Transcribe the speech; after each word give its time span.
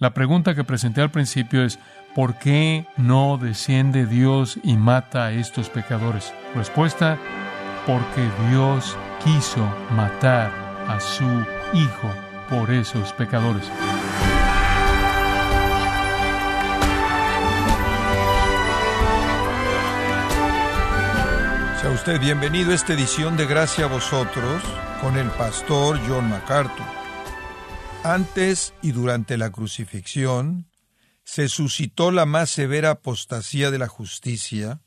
La 0.00 0.14
pregunta 0.14 0.54
que 0.54 0.64
presenté 0.64 1.02
al 1.02 1.10
principio 1.10 1.62
es, 1.62 1.78
¿por 2.14 2.38
qué 2.38 2.86
no 2.96 3.36
desciende 3.36 4.06
Dios 4.06 4.58
y 4.62 4.78
mata 4.78 5.26
a 5.26 5.32
estos 5.32 5.68
pecadores? 5.68 6.32
Respuesta, 6.54 7.18
porque 7.86 8.26
Dios 8.48 8.96
quiso 9.22 9.62
matar 9.94 10.50
a 10.88 10.98
su 11.00 11.26
Hijo 11.74 12.14
por 12.48 12.70
esos 12.70 13.12
pecadores. 13.12 13.64
Sea 21.80 21.90
usted 21.90 22.18
bienvenido 22.18 22.72
a 22.72 22.74
esta 22.74 22.94
edición 22.94 23.36
de 23.36 23.44
Gracia 23.44 23.84
a 23.84 23.88
vosotros 23.88 24.62
con 25.02 25.18
el 25.18 25.28
pastor 25.28 26.00
John 26.08 26.30
MacArthur. 26.30 26.99
Antes 28.02 28.72
y 28.80 28.92
durante 28.92 29.36
la 29.36 29.52
crucifixión, 29.52 30.70
se 31.22 31.50
suscitó 31.50 32.10
la 32.10 32.24
más 32.24 32.48
severa 32.48 32.92
apostasía 32.92 33.70
de 33.70 33.78
la 33.78 33.88
justicia, 33.88 34.80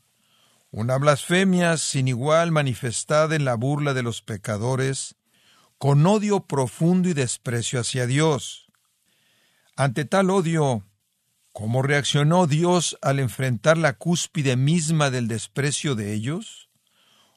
una 0.72 0.98
blasfemia 0.98 1.76
sin 1.76 2.08
igual 2.08 2.50
manifestada 2.50 3.36
en 3.36 3.44
la 3.44 3.54
burla 3.54 3.94
de 3.94 4.02
los 4.02 4.20
pecadores, 4.20 5.14
con 5.78 6.04
odio 6.04 6.48
profundo 6.48 7.08
y 7.08 7.14
desprecio 7.14 7.78
hacia 7.78 8.08
Dios. 8.08 8.66
Ante 9.76 10.04
tal 10.04 10.30
odio, 10.30 10.84
¿cómo 11.52 11.82
reaccionó 11.82 12.48
Dios 12.48 12.98
al 13.00 13.20
enfrentar 13.20 13.78
la 13.78 13.92
cúspide 13.92 14.56
misma 14.56 15.10
del 15.10 15.28
desprecio 15.28 15.94
de 15.94 16.14
ellos? 16.14 16.68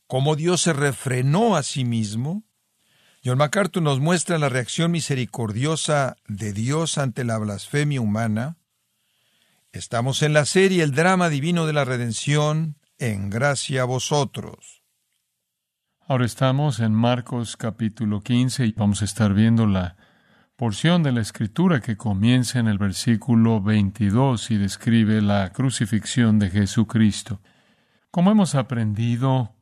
¿Cómo 0.07 0.35
Dios 0.35 0.61
se 0.61 0.73
refrenó 0.73 1.55
a 1.55 1.61
sí 1.61 1.85
mismo? 1.85 2.46
John 3.27 3.39
MacArthur 3.39 3.83
nos 3.83 3.99
muestra 3.99 4.37
la 4.37 4.47
reacción 4.47 4.89
misericordiosa 4.89 6.15
de 6.29 6.53
Dios 6.53 6.97
ante 6.97 7.25
la 7.25 7.37
blasfemia 7.37 7.99
humana. 7.99 8.55
Estamos 9.73 10.21
en 10.23 10.31
la 10.31 10.45
serie 10.45 10.81
El 10.81 10.93
drama 10.93 11.27
divino 11.27 11.65
de 11.65 11.73
la 11.73 11.83
redención, 11.83 12.77
en 12.97 13.29
gracia 13.29 13.81
a 13.81 13.83
vosotros. 13.83 14.81
Ahora 16.07 16.23
estamos 16.23 16.79
en 16.79 16.93
Marcos 16.93 17.57
capítulo 17.57 18.21
15 18.21 18.65
y 18.65 18.71
vamos 18.71 19.01
a 19.01 19.05
estar 19.05 19.33
viendo 19.33 19.67
la 19.67 19.97
porción 20.55 21.03
de 21.03 21.11
la 21.11 21.19
escritura 21.19 21.81
que 21.81 21.97
comienza 21.97 22.59
en 22.59 22.69
el 22.69 22.77
versículo 22.77 23.61
22 23.61 24.51
y 24.51 24.57
describe 24.57 25.21
la 25.21 25.51
crucifixión 25.51 26.39
de 26.39 26.49
Jesucristo. 26.49 27.41
Como 28.09 28.31
hemos 28.31 28.55
aprendido 28.55 29.53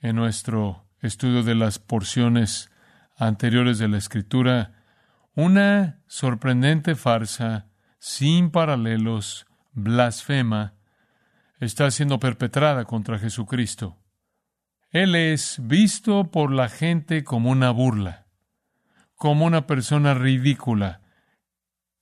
en 0.00 0.16
nuestro 0.16 0.88
estudio 1.00 1.44
de 1.44 1.54
las 1.54 1.78
porciones 1.78 2.68
anteriores 3.16 3.78
de 3.78 3.88
la 3.88 3.98
Escritura, 3.98 4.84
una 5.34 6.00
sorprendente 6.06 6.94
farsa 6.94 7.68
sin 7.98 8.50
paralelos, 8.50 9.46
blasfema, 9.72 10.74
está 11.60 11.90
siendo 11.90 12.20
perpetrada 12.20 12.84
contra 12.84 13.18
Jesucristo. 13.18 13.98
Él 14.90 15.14
es 15.14 15.58
visto 15.62 16.30
por 16.30 16.52
la 16.52 16.68
gente 16.68 17.24
como 17.24 17.50
una 17.50 17.70
burla, 17.70 18.26
como 19.14 19.46
una 19.46 19.66
persona 19.66 20.14
ridícula, 20.14 21.02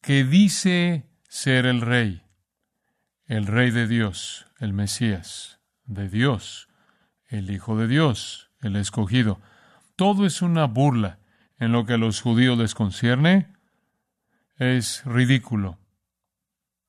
que 0.01 0.25
dice 0.25 1.09
ser 1.29 1.67
el 1.67 1.81
rey, 1.81 2.23
el 3.27 3.47
rey 3.47 3.71
de 3.71 3.89
Dios, 3.89 4.47
el 4.59 4.73
Mesías, 4.73 5.61
de 5.87 6.09
Dios, 6.09 6.69
el 7.29 7.51
Hijo 7.51 7.77
de 7.77 7.89
Dios, 7.89 8.51
el 8.61 8.77
escogido. 8.77 9.41
Todo 9.97 10.27
es 10.27 10.43
una 10.43 10.67
burla 10.67 11.19
en 11.59 11.73
lo 11.73 11.87
que 11.87 11.95
a 11.95 11.99
los 11.99 12.21
judíos 12.21 12.59
les 12.59 12.75
concierne. 12.75 13.49
Es 14.57 15.05
ridículo. 15.05 15.79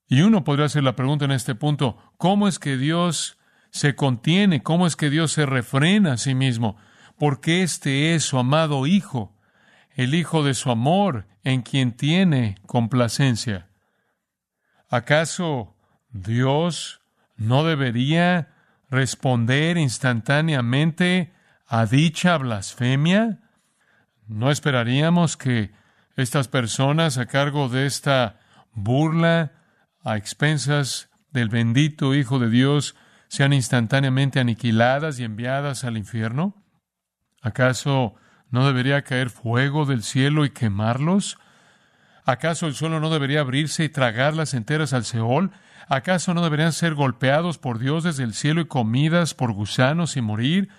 Y 0.07 0.21
uno 0.21 0.43
podría 0.43 0.65
hacer 0.65 0.83
la 0.83 0.95
pregunta 0.95 1.25
en 1.25 1.31
este 1.31 1.55
punto, 1.55 1.97
¿cómo 2.17 2.47
es 2.47 2.59
que 2.59 2.77
Dios 2.77 3.37
se 3.71 3.95
contiene? 3.95 4.63
¿Cómo 4.63 4.87
es 4.87 4.95
que 4.95 5.09
Dios 5.09 5.31
se 5.31 5.45
refrena 5.45 6.13
a 6.13 6.17
sí 6.17 6.35
mismo? 6.35 6.77
Porque 7.17 7.63
este 7.63 8.13
es 8.15 8.23
su 8.23 8.37
amado 8.37 8.85
Hijo, 8.87 9.35
el 9.95 10.13
Hijo 10.13 10.43
de 10.43 10.53
su 10.53 10.69
amor, 10.69 11.27
en 11.43 11.61
quien 11.61 11.93
tiene 11.93 12.57
complacencia. 12.65 13.69
¿Acaso 14.89 15.75
Dios 16.09 17.01
no 17.35 17.63
debería 17.63 18.53
responder 18.89 19.77
instantáneamente 19.77 21.34
a 21.67 21.85
dicha 21.85 22.37
blasfemia? 22.37 23.39
¿No 24.27 24.51
esperaríamos 24.51 25.37
que 25.37 25.71
estas 26.15 26.47
personas 26.47 27.17
a 27.17 27.25
cargo 27.25 27.69
de 27.69 27.85
esta 27.85 28.39
burla 28.73 29.51
a 30.03 30.17
expensas 30.17 31.09
del 31.31 31.49
bendito 31.49 32.13
Hijo 32.13 32.39
de 32.39 32.49
Dios 32.49 32.95
sean 33.27 33.53
instantáneamente 33.53 34.39
aniquiladas 34.39 35.19
y 35.19 35.23
enviadas 35.23 35.83
al 35.83 35.97
infierno? 35.97 36.63
¿Acaso 37.41 38.15
no 38.49 38.65
debería 38.65 39.03
caer 39.03 39.29
fuego 39.29 39.85
del 39.85 40.03
cielo 40.03 40.45
y 40.45 40.51
quemarlos? 40.51 41.37
¿Acaso 42.25 42.65
el 42.65 42.73
suelo 42.73 42.99
no 42.99 43.09
debería 43.09 43.41
abrirse 43.41 43.83
y 43.83 43.89
tragarlas 43.89 44.53
enteras 44.53 44.93
al 44.93 45.05
Seol? 45.05 45.51
¿Acaso 45.87 46.33
no 46.33 46.41
deberían 46.41 46.73
ser 46.73 46.95
golpeados 46.95 47.59
por 47.59 47.77
Dios 47.77 48.03
desde 48.03 48.23
el 48.23 48.33
cielo 48.33 48.61
y 48.61 48.65
comidas 48.65 49.35
por 49.35 49.51
gusanos 49.51 50.17
y 50.17 50.21
morir? 50.21 50.69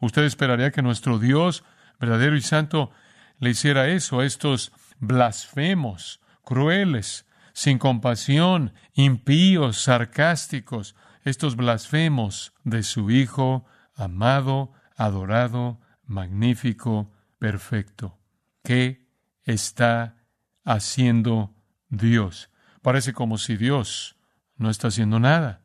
Usted 0.00 0.24
esperaría 0.24 0.70
que 0.70 0.82
nuestro 0.82 1.18
Dios, 1.18 1.62
verdadero 1.98 2.36
y 2.36 2.40
santo, 2.40 2.90
le 3.38 3.50
hiciera 3.50 3.88
eso 3.88 4.20
a 4.20 4.24
estos 4.24 4.72
blasfemos, 4.98 6.20
crueles, 6.42 7.26
sin 7.52 7.78
compasión, 7.78 8.72
impíos, 8.94 9.82
sarcásticos, 9.82 10.96
estos 11.24 11.56
blasfemos 11.56 12.54
de 12.64 12.82
su 12.82 13.10
Hijo, 13.10 13.66
amado, 13.94 14.72
adorado, 14.96 15.80
magnífico, 16.06 17.12
perfecto. 17.38 18.18
¿Qué 18.62 19.06
está 19.44 20.16
haciendo 20.64 21.54
Dios? 21.88 22.50
Parece 22.82 23.12
como 23.12 23.36
si 23.36 23.56
Dios 23.56 24.16
no 24.56 24.70
está 24.70 24.88
haciendo 24.88 25.20
nada. 25.20 25.62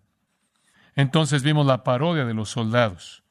Entonces 0.96 1.44
vimos 1.44 1.66
la 1.66 1.84
parodia 1.84 2.26
de 2.26 2.34
los 2.34 2.50
soldados 2.50 3.25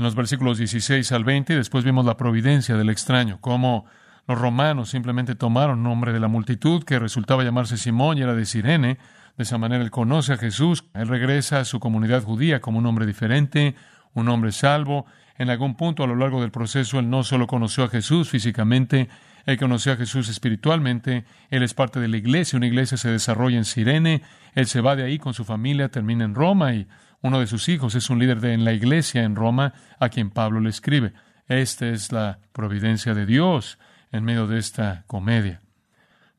en 0.00 0.04
los 0.04 0.14
versículos 0.14 0.56
16 0.56 1.12
al 1.12 1.24
20 1.24 1.52
y 1.52 1.56
después 1.56 1.84
vimos 1.84 2.06
la 2.06 2.16
providencia 2.16 2.74
del 2.74 2.88
extraño, 2.88 3.36
cómo 3.42 3.84
los 4.26 4.40
romanos 4.40 4.88
simplemente 4.88 5.34
tomaron 5.34 5.82
nombre 5.82 6.14
de 6.14 6.20
la 6.20 6.26
multitud 6.26 6.84
que 6.84 6.98
resultaba 6.98 7.44
llamarse 7.44 7.76
Simón 7.76 8.16
y 8.16 8.22
era 8.22 8.34
de 8.34 8.46
Sirene. 8.46 8.96
De 9.36 9.42
esa 9.42 9.58
manera 9.58 9.84
él 9.84 9.90
conoce 9.90 10.32
a 10.32 10.38
Jesús, 10.38 10.86
él 10.94 11.06
regresa 11.06 11.60
a 11.60 11.66
su 11.66 11.80
comunidad 11.80 12.22
judía 12.22 12.62
como 12.62 12.78
un 12.78 12.86
hombre 12.86 13.04
diferente, 13.04 13.74
un 14.14 14.30
hombre 14.30 14.52
salvo. 14.52 15.04
En 15.36 15.50
algún 15.50 15.74
punto 15.74 16.02
a 16.02 16.06
lo 16.06 16.16
largo 16.16 16.40
del 16.40 16.50
proceso 16.50 16.98
él 16.98 17.10
no 17.10 17.22
solo 17.22 17.46
conoció 17.46 17.84
a 17.84 17.88
Jesús 17.88 18.30
físicamente, 18.30 19.10
él 19.44 19.58
conoció 19.58 19.92
a 19.92 19.96
Jesús 19.96 20.30
espiritualmente, 20.30 21.26
él 21.50 21.62
es 21.62 21.74
parte 21.74 22.00
de 22.00 22.08
la 22.08 22.16
iglesia, 22.16 22.56
una 22.56 22.66
iglesia 22.66 22.96
se 22.96 23.10
desarrolla 23.10 23.58
en 23.58 23.66
Sirene, 23.66 24.22
él 24.54 24.66
se 24.66 24.80
va 24.80 24.96
de 24.96 25.02
ahí 25.02 25.18
con 25.18 25.34
su 25.34 25.44
familia, 25.44 25.90
termina 25.90 26.24
en 26.24 26.34
Roma 26.34 26.72
y 26.72 26.88
uno 27.22 27.40
de 27.40 27.46
sus 27.46 27.68
hijos 27.68 27.94
es 27.94 28.08
un 28.10 28.18
líder 28.18 28.40
de, 28.40 28.54
en 28.54 28.64
la 28.64 28.72
iglesia 28.72 29.24
en 29.24 29.36
Roma 29.36 29.74
a 29.98 30.08
quien 30.08 30.30
Pablo 30.30 30.60
le 30.60 30.70
escribe. 30.70 31.12
Esta 31.46 31.88
es 31.88 32.12
la 32.12 32.38
providencia 32.52 33.12
de 33.12 33.26
Dios 33.26 33.78
en 34.10 34.24
medio 34.24 34.46
de 34.46 34.58
esta 34.58 35.04
comedia. 35.06 35.60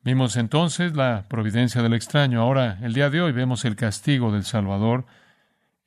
Vimos 0.02 0.36
entonces 0.36 0.96
la 0.96 1.26
providencia 1.28 1.82
del 1.82 1.94
extraño. 1.94 2.40
Ahora, 2.40 2.78
el 2.82 2.92
día 2.92 3.10
de 3.10 3.20
hoy, 3.20 3.30
vemos 3.30 3.64
el 3.64 3.76
castigo 3.76 4.32
del 4.32 4.44
Salvador. 4.44 5.06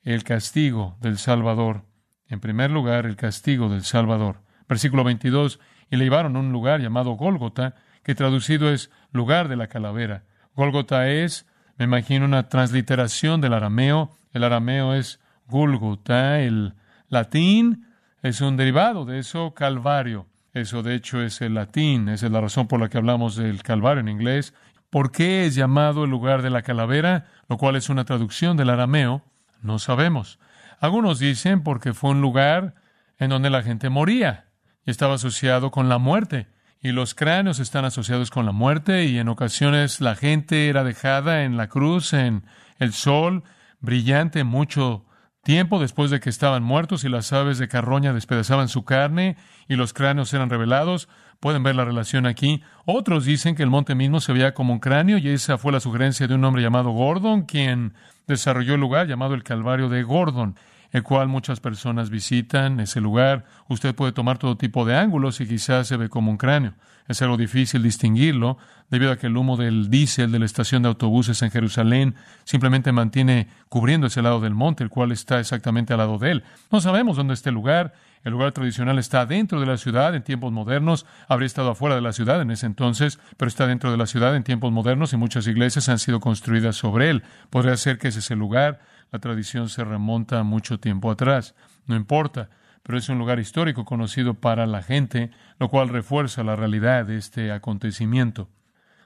El 0.02 0.24
castigo 0.24 0.96
del 1.02 1.18
Salvador. 1.18 1.84
En 2.28 2.40
primer 2.40 2.70
lugar, 2.70 3.04
el 3.04 3.16
castigo 3.16 3.68
del 3.68 3.82
Salvador. 3.82 4.40
Versículo 4.68 5.04
22. 5.04 5.60
Y 5.90 5.96
le 5.96 6.04
llevaron 6.04 6.36
a 6.36 6.40
un 6.40 6.50
lugar 6.50 6.80
llamado 6.80 7.12
Gólgota, 7.12 7.74
que 8.02 8.14
traducido 8.14 8.70
es 8.70 8.90
lugar 9.12 9.48
de 9.48 9.56
la 9.56 9.66
calavera. 9.66 10.24
Gólgota 10.54 11.10
es, 11.10 11.46
me 11.76 11.84
imagino, 11.84 12.24
una 12.24 12.48
transliteración 12.48 13.42
del 13.42 13.52
arameo 13.52 14.16
el 14.36 14.44
arameo 14.44 14.94
es 14.94 15.20
Gulguta, 15.48 16.40
el 16.40 16.74
latín 17.08 17.86
es 18.22 18.40
un 18.40 18.56
derivado 18.56 19.04
de 19.04 19.18
eso, 19.18 19.54
Calvario. 19.54 20.26
Eso 20.52 20.82
de 20.82 20.94
hecho 20.94 21.20
es 21.22 21.40
el 21.40 21.54
latín, 21.54 22.08
esa 22.08 22.26
es 22.26 22.32
la 22.32 22.40
razón 22.40 22.66
por 22.66 22.80
la 22.80 22.88
que 22.88 22.98
hablamos 22.98 23.36
del 23.36 23.62
Calvario 23.62 24.00
en 24.00 24.08
inglés. 24.08 24.54
¿Por 24.90 25.12
qué 25.12 25.46
es 25.46 25.54
llamado 25.54 26.04
el 26.04 26.10
lugar 26.10 26.42
de 26.42 26.50
la 26.50 26.62
calavera? 26.62 27.26
Lo 27.48 27.58
cual 27.58 27.76
es 27.76 27.88
una 27.88 28.04
traducción 28.04 28.56
del 28.56 28.70
arameo, 28.70 29.22
no 29.62 29.78
sabemos. 29.78 30.38
Algunos 30.80 31.18
dicen 31.18 31.62
porque 31.62 31.94
fue 31.94 32.10
un 32.10 32.20
lugar 32.20 32.74
en 33.18 33.30
donde 33.30 33.50
la 33.50 33.62
gente 33.62 33.88
moría 33.88 34.46
y 34.84 34.90
estaba 34.90 35.14
asociado 35.14 35.70
con 35.70 35.88
la 35.88 35.98
muerte. 35.98 36.48
Y 36.80 36.92
los 36.92 37.14
cráneos 37.14 37.58
están 37.58 37.84
asociados 37.84 38.30
con 38.30 38.46
la 38.46 38.52
muerte 38.52 39.04
y 39.04 39.18
en 39.18 39.28
ocasiones 39.28 40.00
la 40.00 40.14
gente 40.14 40.68
era 40.68 40.84
dejada 40.84 41.44
en 41.44 41.56
la 41.56 41.68
cruz, 41.68 42.12
en 42.12 42.44
el 42.78 42.92
sol, 42.92 43.44
brillante 43.80 44.44
mucho 44.44 45.04
tiempo 45.42 45.78
después 45.78 46.10
de 46.10 46.18
que 46.18 46.28
estaban 46.28 46.64
muertos 46.64 47.04
y 47.04 47.08
las 47.08 47.32
aves 47.32 47.58
de 47.58 47.68
carroña 47.68 48.12
despedazaban 48.12 48.68
su 48.68 48.84
carne 48.84 49.36
y 49.68 49.76
los 49.76 49.92
cráneos 49.92 50.34
eran 50.34 50.50
revelados. 50.50 51.08
Pueden 51.38 51.62
ver 51.62 51.76
la 51.76 51.84
relación 51.84 52.26
aquí. 52.26 52.62
Otros 52.84 53.24
dicen 53.24 53.54
que 53.54 53.62
el 53.62 53.70
monte 53.70 53.94
mismo 53.94 54.20
se 54.20 54.32
veía 54.32 54.54
como 54.54 54.72
un 54.72 54.80
cráneo 54.80 55.18
y 55.18 55.28
esa 55.28 55.56
fue 55.56 55.70
la 55.70 55.78
sugerencia 55.78 56.26
de 56.26 56.34
un 56.34 56.44
hombre 56.44 56.62
llamado 56.62 56.90
Gordon, 56.90 57.42
quien 57.42 57.94
desarrolló 58.26 58.74
el 58.74 58.80
lugar 58.80 59.06
llamado 59.06 59.34
el 59.34 59.44
Calvario 59.44 59.88
de 59.88 60.02
Gordon, 60.02 60.56
el 60.92 61.02
cual 61.02 61.28
muchas 61.28 61.60
personas 61.60 62.10
visitan 62.10 62.80
ese 62.80 63.00
lugar. 63.00 63.44
Usted 63.68 63.94
puede 63.94 64.12
tomar 64.12 64.38
todo 64.38 64.56
tipo 64.56 64.84
de 64.84 64.96
ángulos 64.96 65.40
y 65.40 65.46
quizás 65.46 65.88
se 65.88 65.96
ve 65.96 66.08
como 66.08 66.30
un 66.30 66.36
cráneo. 66.36 66.74
Es 67.08 67.22
algo 67.22 67.36
difícil 67.36 67.82
distinguirlo 67.82 68.58
debido 68.90 69.12
a 69.12 69.16
que 69.16 69.26
el 69.26 69.36
humo 69.36 69.56
del 69.56 69.90
diésel 69.90 70.32
de 70.32 70.38
la 70.38 70.44
estación 70.44 70.82
de 70.82 70.88
autobuses 70.88 71.40
en 71.42 71.50
Jerusalén 71.50 72.14
simplemente 72.44 72.92
mantiene 72.92 73.48
cubriendo 73.68 74.06
ese 74.06 74.22
lado 74.22 74.40
del 74.40 74.54
monte, 74.54 74.84
el 74.84 74.90
cual 74.90 75.12
está 75.12 75.38
exactamente 75.40 75.92
al 75.92 75.98
lado 75.98 76.18
de 76.18 76.32
él. 76.32 76.44
No 76.70 76.80
sabemos 76.80 77.16
dónde 77.16 77.34
está 77.34 77.50
el 77.50 77.54
lugar. 77.54 77.94
El 78.24 78.32
lugar 78.32 78.50
tradicional 78.50 78.98
está 78.98 79.24
dentro 79.24 79.60
de 79.60 79.66
la 79.66 79.76
ciudad 79.76 80.14
en 80.16 80.24
tiempos 80.24 80.50
modernos. 80.50 81.06
Habría 81.28 81.46
estado 81.46 81.70
afuera 81.70 81.94
de 81.94 82.00
la 82.00 82.12
ciudad 82.12 82.40
en 82.40 82.50
ese 82.50 82.66
entonces, 82.66 83.20
pero 83.36 83.48
está 83.48 83.68
dentro 83.68 83.92
de 83.92 83.96
la 83.96 84.06
ciudad 84.06 84.34
en 84.34 84.42
tiempos 84.42 84.72
modernos 84.72 85.12
y 85.12 85.16
muchas 85.16 85.46
iglesias 85.46 85.88
han 85.88 86.00
sido 86.00 86.18
construidas 86.18 86.74
sobre 86.74 87.10
él. 87.10 87.22
Podría 87.50 87.76
ser 87.76 87.98
que 87.98 88.08
ese 88.08 88.18
es 88.18 88.30
el 88.32 88.40
lugar. 88.40 88.80
La 89.12 89.18
tradición 89.18 89.68
se 89.68 89.84
remonta 89.84 90.42
mucho 90.42 90.80
tiempo 90.80 91.10
atrás. 91.10 91.54
No 91.86 91.96
importa, 91.96 92.50
pero 92.82 92.98
es 92.98 93.08
un 93.08 93.18
lugar 93.18 93.40
histórico 93.40 93.84
conocido 93.84 94.34
para 94.34 94.66
la 94.66 94.82
gente, 94.82 95.30
lo 95.58 95.68
cual 95.68 95.88
refuerza 95.88 96.44
la 96.44 96.56
realidad 96.56 97.06
de 97.06 97.16
este 97.16 97.52
acontecimiento. 97.52 98.48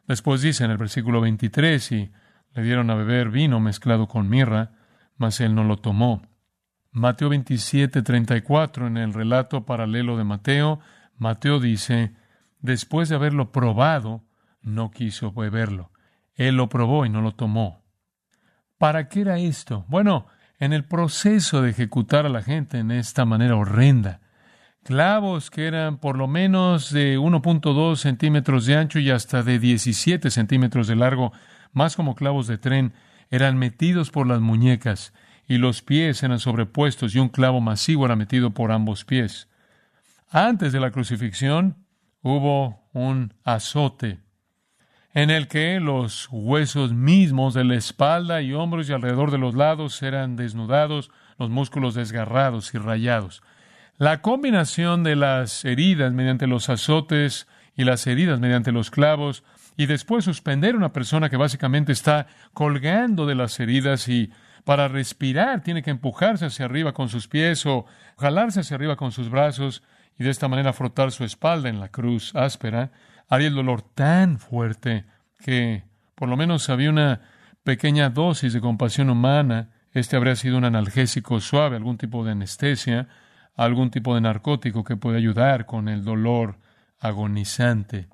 Después 0.07 0.43
dice 0.43 0.65
en 0.65 0.71
el 0.71 0.79
versículo 0.79 1.21
23, 1.21 1.93
y 1.93 2.11
le 2.55 2.63
dieron 2.63 2.91
a 2.91 2.95
beber 2.95 3.31
vino 3.31 3.61
mezclado 3.61 4.09
con 4.09 4.29
mirra, 4.29 4.73
mas 5.17 5.41
él 5.41 5.55
no 5.55 5.65
lo 5.65 5.77
tomó. 5.77 6.23
Mateo 6.93 7.29
27, 7.29 8.03
34, 8.03 8.89
en 8.89 8.97
el 8.97 9.15
relato 9.15 9.65
paralelo 9.65 10.17
de 10.17 10.25
Mateo, 10.25 10.81
Mateo 11.17 11.61
dice, 11.61 12.15
después 12.61 13.09
de 13.09 13.15
haberlo 13.15 13.53
probado, 13.53 14.25
no 14.63 14.91
quiso 14.91 15.33
beberlo. 15.33 15.93
Él 16.35 16.57
lo 16.57 16.69
probó 16.69 17.07
y 17.07 17.09
no 17.09 17.21
lo 17.21 17.33
tomó. 17.33 17.80
¿Para 18.81 19.11
qué 19.11 19.21
era 19.21 19.39
esto? 19.39 19.85
Bueno, 19.89 20.27
en 20.59 20.73
el 20.73 20.87
proceso 20.87 21.61
de 21.61 21.69
ejecutar 21.69 22.25
a 22.25 22.31
la 22.31 22.41
gente 22.41 22.79
en 22.79 22.91
esta 22.91 23.27
manera 23.27 23.55
horrenda. 23.57 24.21
Clavos 24.85 25.51
que 25.51 25.67
eran 25.67 25.99
por 25.99 26.17
lo 26.17 26.27
menos 26.27 26.91
de 26.91 27.19
1.2 27.19 27.97
centímetros 27.97 28.65
de 28.65 28.77
ancho 28.79 28.99
y 28.99 29.11
hasta 29.11 29.43
de 29.43 29.59
17 29.59 30.31
centímetros 30.31 30.89
de 30.89 30.97
largo, 30.97 31.31
más 31.75 31.95
como 31.95 32.15
clavos 32.15 32.47
de 32.47 32.57
tren, 32.57 32.95
eran 33.29 33.59
metidos 33.59 34.11
por 34.11 34.27
las 34.27 34.41
muñecas 34.41 35.13
y 35.47 35.59
los 35.59 35.83
pies 35.83 36.23
eran 36.23 36.39
sobrepuestos 36.39 37.15
y 37.15 37.19
un 37.19 37.29
clavo 37.29 37.61
masivo 37.61 38.07
era 38.07 38.17
metido 38.17 38.53
por 38.53 38.73
ambos 38.73 39.05
pies. 39.05 39.51
Antes 40.31 40.73
de 40.73 40.81
la 40.81 40.91
crucifixión 40.91 41.85
hubo 42.23 42.89
un 42.95 43.35
azote 43.45 44.21
en 45.13 45.31
el 45.31 45.49
que 45.49 45.81
los 45.81 46.29
huesos 46.31 46.93
mismos 46.93 47.55
de 47.55 47.65
la 47.65 47.75
espalda 47.75 48.43
y 48.43 48.53
hombros 48.53 48.89
y 48.89 48.93
alrededor 48.93 49.31
de 49.31 49.39
los 49.39 49.55
lados 49.55 50.01
eran 50.03 50.37
desnudados, 50.37 51.11
los 51.39 51.51
músculos 51.51 51.95
desgarrados 51.95 52.75
y 52.75 52.79
rayados. 52.79 53.43
La 53.99 54.23
combinación 54.23 55.03
de 55.03 55.17
las 55.17 55.65
heridas 55.65 56.13
mediante 56.13 56.47
los 56.47 56.69
azotes 56.69 57.49
y 57.77 57.85
las 57.85 58.07
heridas 58.07 58.41
mediante 58.41 58.73
los 58.73 58.91
clavos 58.91 59.43
y 59.77 59.87
después 59.87 60.25
suspender 60.25 60.75
a 60.75 60.79
una 60.79 60.93
persona 60.93 61.29
que 61.29 61.37
básicamente 61.37 61.93
está 61.93 62.27
colgando 62.53 63.27
de 63.27 63.35
las 63.35 63.59
heridas 63.61 64.09
y 64.09 64.31
para 64.65 64.89
respirar 64.89 65.63
tiene 65.63 65.83
que 65.83 65.91
empujarse 65.91 66.47
hacia 66.47 66.67
arriba 66.67 66.93
con 66.93 67.09
sus 67.09 67.29
pies 67.29 67.67
o 67.67 67.87
jalarse 68.19 68.61
hacia 68.61 68.77
arriba 68.77 68.97
con 68.97 69.11
sus 69.11 69.29
brazos 69.29 69.83
y 70.19 70.25
de 70.25 70.31
esta 70.31 70.49
manera 70.49 70.73
frotar 70.73 71.13
su 71.13 71.25
espalda 71.25 71.69
en 71.69 71.81
la 71.81 71.89
cruz 71.89 72.35
áspera, 72.37 72.93
haría 73.31 73.49
el 73.49 73.55
dolor 73.55 73.81
tan 73.81 74.39
fuerte 74.39 75.07
que 75.39 75.85
por 76.15 76.29
lo 76.29 76.37
menos 76.37 76.69
había 76.69 76.91
una 76.91 77.23
pequeña 77.65 78.11
dosis 78.11 78.53
de 78.53 78.61
compasión 78.61 79.09
humana. 79.09 79.71
Este 79.93 80.17
habría 80.17 80.37
sido 80.37 80.59
un 80.59 80.65
analgésico 80.65 81.41
suave, 81.41 81.77
algún 81.77 81.97
tipo 81.97 82.25
de 82.25 82.33
anestesia, 82.33 83.09
algún 83.57 83.91
tipo 83.91 84.15
de 84.15 84.21
narcótico 84.21 84.85
que 84.85 84.97
puede 84.97 85.17
ayudar 85.17 85.65
con 85.65 85.89
el 85.89 86.05
dolor 86.05 86.59
agonizante. 86.99 88.09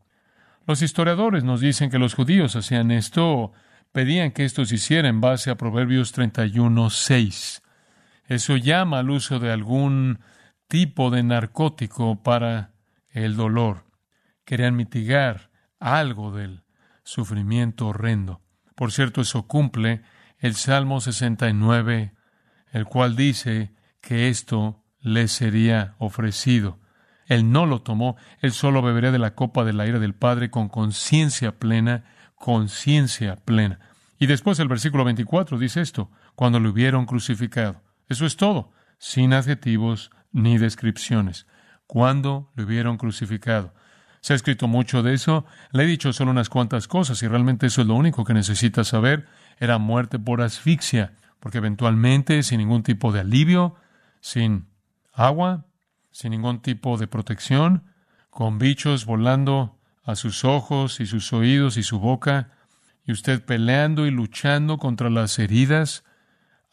Los 0.67 0.83
historiadores 0.83 1.43
nos 1.43 1.61
dicen 1.61 1.91
que 1.91 1.99
los 1.99 2.15
judíos 2.15 2.55
hacían 2.55 2.91
esto 2.91 3.53
pedían 3.93 4.33
que 4.33 4.45
esto 4.45 4.67
se 4.67 4.75
hiciera 4.75 5.09
en 5.09 5.23
base 5.23 5.51
a 5.51 5.55
Proverbios 5.55 6.13
31, 6.13 6.91
6. 6.91 7.63
Eso 8.27 8.57
llama 8.59 8.99
al 8.99 9.09
uso 9.09 9.39
de 9.39 9.51
algún 9.51 10.19
tipo 10.69 11.11
de 11.11 11.23
narcótico 11.23 12.23
para 12.23 12.73
el 13.09 13.37
dolor. 13.37 13.86
Querían 14.47 14.77
mitigar 14.77 15.51
algo 15.79 16.33
del 16.33 16.65
sufrimiento 17.03 17.89
horrendo. 17.89 18.41
Por 18.75 18.93
cierto, 18.93 19.21
eso 19.21 19.47
cumple 19.47 20.03
el 20.39 20.55
Salmo 20.55 21.01
69, 21.01 22.15
el 22.73 22.85
cual 22.87 23.17
dice 23.17 23.75
que 24.01 24.29
esto 24.29 24.83
le 25.01 25.29
sería 25.29 25.97
ofrecido. 25.99 26.79
Él 27.27 27.51
no 27.51 27.67
lo 27.67 27.83
tomó, 27.83 28.17
él 28.41 28.53
solo 28.53 28.83
bebería 28.83 29.11
de 29.11 29.19
la 29.19 29.35
copa 29.35 29.65
de 29.65 29.73
la 29.73 29.87
ira 29.87 29.99
del 29.99 30.15
Padre 30.15 30.51
con 30.51 30.69
conciencia 30.69 31.59
plena, 31.59 32.05
conciencia 32.37 33.37
plena. 33.37 33.81
Y 34.19 34.27
después 34.27 34.59
el 34.61 34.69
versículo 34.69 35.05
24 35.05 35.59
dice 35.59 35.81
esto, 35.81 36.11
cuando 36.35 36.61
lo 36.61 36.71
hubieron 36.71 37.05
crucificado. 37.05 37.83
Eso 38.09 38.27
es 38.27 38.37
todo, 38.37 38.71
sin 38.99 39.33
adjetivos 39.33 40.11
ni 40.31 40.57
descripciones. 40.57 41.47
Cuando 41.87 42.53
lo 42.55 42.65
hubieron 42.65 42.97
crucificado. 42.97 43.75
Se 44.27 44.33
ha 44.33 44.37
escrito 44.37 44.67
mucho 44.67 45.05
de 45.05 45.15
eso. 45.15 45.47
Le 45.71 45.85
he 45.85 45.87
dicho 45.87 46.13
solo 46.13 46.33
unas 46.33 46.49
cuantas 46.49 46.89
cosas 46.89 47.23
y 47.23 47.29
realmente 47.29 47.67
eso 47.67 47.83
es 47.83 47.87
lo 47.87 47.95
único 47.95 48.25
que 48.25 48.35
necesita 48.35 48.83
saber. 48.83 49.29
Era 49.61 49.79
muerte 49.79 50.19
por 50.19 50.43
asfixia, 50.43 51.13
porque 51.39 51.59
eventualmente, 51.59 52.43
sin 52.43 52.59
ningún 52.59 52.83
tipo 52.83 53.13
de 53.13 53.21
alivio, 53.21 53.77
sin 54.19 54.67
agua, 55.13 55.67
sin 56.11 56.33
ningún 56.33 56.61
tipo 56.61 56.99
de 56.99 57.07
protección, 57.07 57.85
con 58.29 58.59
bichos 58.59 59.07
volando 59.07 59.79
a 60.03 60.17
sus 60.17 60.45
ojos 60.45 60.99
y 60.99 61.07
sus 61.07 61.33
oídos 61.33 61.77
y 61.77 61.85
su 61.85 62.01
boca, 62.01 62.51
y 63.05 63.13
usted 63.13 63.45
peleando 63.45 64.07
y 64.07 64.11
luchando 64.11 64.79
contra 64.79 65.09
las 65.09 65.39
heridas, 65.39 66.03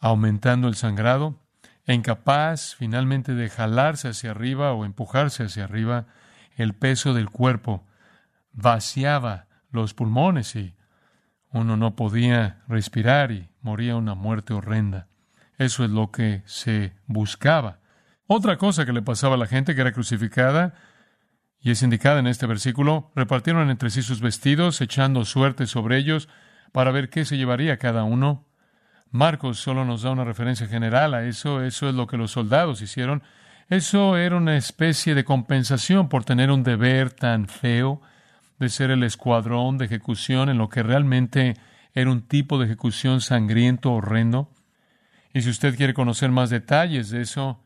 aumentando 0.00 0.66
el 0.66 0.74
sangrado, 0.74 1.38
e 1.86 1.94
incapaz 1.94 2.74
finalmente 2.74 3.32
de 3.32 3.48
jalarse 3.48 4.08
hacia 4.08 4.32
arriba 4.32 4.72
o 4.72 4.84
empujarse 4.84 5.44
hacia 5.44 5.62
arriba, 5.62 6.06
el 6.56 6.74
peso 6.74 7.14
del 7.14 7.30
cuerpo 7.30 7.84
vaciaba 8.52 9.46
los 9.70 9.94
pulmones 9.94 10.54
y 10.56 10.74
uno 11.50 11.76
no 11.76 11.96
podía 11.96 12.62
respirar 12.68 13.32
y 13.32 13.48
moría 13.60 13.96
una 13.96 14.14
muerte 14.14 14.54
horrenda. 14.54 15.08
Eso 15.58 15.84
es 15.84 15.90
lo 15.90 16.10
que 16.10 16.42
se 16.46 16.94
buscaba. 17.06 17.78
Otra 18.26 18.56
cosa 18.56 18.86
que 18.86 18.92
le 18.92 19.02
pasaba 19.02 19.34
a 19.34 19.38
la 19.38 19.46
gente 19.46 19.74
que 19.74 19.80
era 19.80 19.92
crucificada 19.92 20.74
y 21.60 21.70
es 21.70 21.82
indicada 21.82 22.18
en 22.18 22.26
este 22.26 22.46
versículo, 22.46 23.10
repartieron 23.14 23.70
entre 23.70 23.88
sí 23.88 24.02
sus 24.02 24.20
vestidos, 24.20 24.80
echando 24.80 25.24
suerte 25.24 25.66
sobre 25.66 25.96
ellos 25.96 26.28
para 26.72 26.90
ver 26.90 27.08
qué 27.08 27.24
se 27.24 27.36
llevaría 27.36 27.78
cada 27.78 28.04
uno. 28.04 28.46
Marcos 29.10 29.60
solo 29.60 29.84
nos 29.84 30.02
da 30.02 30.10
una 30.10 30.24
referencia 30.24 30.66
general 30.66 31.14
a 31.14 31.24
eso, 31.24 31.62
eso 31.62 31.88
es 31.88 31.94
lo 31.94 32.06
que 32.06 32.16
los 32.16 32.32
soldados 32.32 32.82
hicieron. 32.82 33.22
Eso 33.68 34.16
era 34.16 34.36
una 34.36 34.56
especie 34.56 35.14
de 35.14 35.24
compensación 35.24 36.08
por 36.08 36.24
tener 36.24 36.50
un 36.50 36.62
deber 36.62 37.10
tan 37.10 37.48
feo 37.48 38.02
de 38.58 38.68
ser 38.68 38.90
el 38.90 39.02
escuadrón 39.02 39.78
de 39.78 39.86
ejecución 39.86 40.48
en 40.48 40.58
lo 40.58 40.68
que 40.68 40.82
realmente 40.82 41.56
era 41.94 42.10
un 42.10 42.22
tipo 42.22 42.58
de 42.58 42.66
ejecución 42.66 43.20
sangriento, 43.20 43.92
horrendo. 43.92 44.50
Y 45.32 45.42
si 45.42 45.50
usted 45.50 45.76
quiere 45.76 45.94
conocer 45.94 46.30
más 46.30 46.50
detalles 46.50 47.10
de 47.10 47.22
eso, 47.22 47.60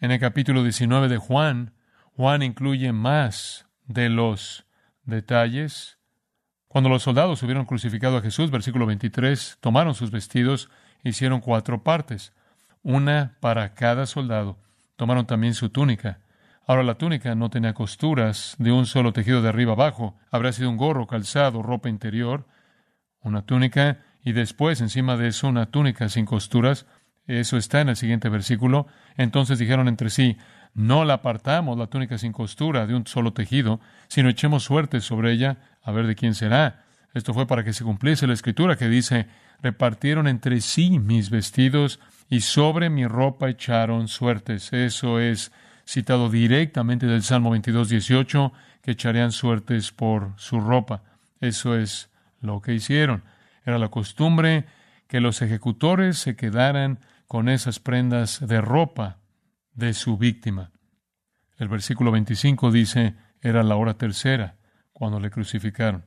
en 0.00 0.10
el 0.10 0.20
capítulo 0.20 0.62
19 0.62 1.08
de 1.08 1.16
Juan, 1.16 1.74
Juan 2.16 2.42
incluye 2.42 2.92
más 2.92 3.66
de 3.86 4.08
los 4.08 4.64
detalles. 5.04 5.98
Cuando 6.68 6.88
los 6.88 7.02
soldados 7.02 7.42
hubieron 7.42 7.66
crucificado 7.66 8.16
a 8.16 8.22
Jesús, 8.22 8.50
versículo 8.50 8.86
23, 8.86 9.58
tomaron 9.60 9.94
sus 9.94 10.10
vestidos 10.10 10.70
e 11.02 11.10
hicieron 11.10 11.40
cuatro 11.40 11.82
partes, 11.82 12.32
una 12.82 13.36
para 13.40 13.74
cada 13.74 14.06
soldado. 14.06 14.58
Tomaron 14.96 15.26
también 15.26 15.54
su 15.54 15.70
túnica. 15.70 16.20
Ahora 16.66 16.84
la 16.84 16.94
túnica 16.94 17.34
no 17.34 17.50
tenía 17.50 17.74
costuras 17.74 18.54
de 18.58 18.70
un 18.70 18.86
solo 18.86 19.12
tejido 19.12 19.42
de 19.42 19.48
arriba 19.48 19.72
abajo. 19.72 20.16
Habrá 20.30 20.52
sido 20.52 20.70
un 20.70 20.76
gorro, 20.76 21.06
calzado, 21.06 21.62
ropa 21.62 21.88
interior, 21.88 22.46
una 23.20 23.44
túnica 23.44 23.98
y 24.22 24.32
después 24.32 24.80
encima 24.80 25.16
de 25.16 25.28
eso 25.28 25.48
una 25.48 25.66
túnica 25.66 26.08
sin 26.08 26.24
costuras. 26.24 26.86
Eso 27.26 27.56
está 27.56 27.80
en 27.80 27.88
el 27.88 27.96
siguiente 27.96 28.28
versículo. 28.28 28.86
Entonces 29.16 29.58
dijeron 29.58 29.88
entre 29.88 30.10
sí, 30.10 30.36
no 30.74 31.04
la 31.04 31.14
apartamos, 31.14 31.76
la 31.78 31.88
túnica 31.88 32.16
sin 32.18 32.32
costura, 32.32 32.86
de 32.86 32.94
un 32.94 33.06
solo 33.06 33.32
tejido, 33.32 33.80
sino 34.08 34.28
echemos 34.28 34.64
suerte 34.64 35.00
sobre 35.00 35.32
ella, 35.32 35.58
a 35.82 35.92
ver 35.92 36.06
de 36.06 36.14
quién 36.14 36.34
será. 36.34 36.84
Esto 37.12 37.34
fue 37.34 37.46
para 37.46 37.64
que 37.64 37.72
se 37.72 37.84
cumpliese 37.84 38.26
la 38.26 38.32
escritura 38.32 38.76
que 38.76 38.88
dice, 38.88 39.26
repartieron 39.60 40.28
entre 40.28 40.60
sí 40.60 40.98
mis 40.98 41.28
vestidos 41.28 42.00
y 42.32 42.40
sobre 42.40 42.88
mi 42.88 43.06
ropa 43.06 43.50
echaron 43.50 44.08
suertes. 44.08 44.72
Eso 44.72 45.20
es 45.20 45.52
citado 45.86 46.30
directamente 46.30 47.04
del 47.04 47.22
Salmo 47.22 47.50
22, 47.50 47.90
18, 47.90 48.54
que 48.80 48.92
echarían 48.92 49.32
suertes 49.32 49.92
por 49.92 50.32
su 50.38 50.58
ropa. 50.58 51.02
Eso 51.42 51.76
es 51.76 52.08
lo 52.40 52.62
que 52.62 52.72
hicieron. 52.72 53.22
Era 53.66 53.78
la 53.78 53.90
costumbre 53.90 54.64
que 55.08 55.20
los 55.20 55.42
ejecutores 55.42 56.16
se 56.16 56.34
quedaran 56.34 57.00
con 57.26 57.50
esas 57.50 57.80
prendas 57.80 58.40
de 58.40 58.62
ropa 58.62 59.18
de 59.74 59.92
su 59.92 60.16
víctima. 60.16 60.70
El 61.58 61.68
versículo 61.68 62.12
25 62.12 62.70
dice, 62.70 63.14
era 63.42 63.62
la 63.62 63.76
hora 63.76 63.98
tercera 63.98 64.56
cuando 64.94 65.20
le 65.20 65.28
crucificaron. 65.28 66.06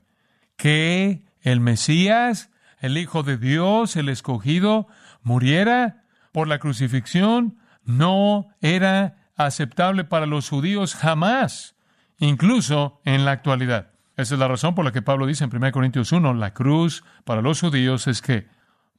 Que 0.56 1.22
el 1.40 1.60
Mesías, 1.60 2.50
el 2.80 2.98
Hijo 2.98 3.22
de 3.22 3.36
Dios, 3.36 3.94
el 3.94 4.08
escogido, 4.08 4.88
muriera 5.22 6.02
por 6.36 6.48
la 6.48 6.58
crucifixión, 6.58 7.56
no 7.82 8.48
era 8.60 9.30
aceptable 9.36 10.04
para 10.04 10.26
los 10.26 10.50
judíos 10.50 10.94
jamás, 10.94 11.76
incluso 12.18 13.00
en 13.06 13.24
la 13.24 13.30
actualidad. 13.30 13.92
Esa 14.18 14.34
es 14.34 14.38
la 14.38 14.46
razón 14.46 14.74
por 14.74 14.84
la 14.84 14.92
que 14.92 15.00
Pablo 15.00 15.24
dice 15.24 15.44
en 15.44 15.56
1 15.56 15.72
Corintios 15.72 16.12
1, 16.12 16.34
la 16.34 16.52
cruz 16.52 17.04
para 17.24 17.40
los 17.40 17.62
judíos 17.62 18.06
es 18.06 18.20
que 18.20 18.48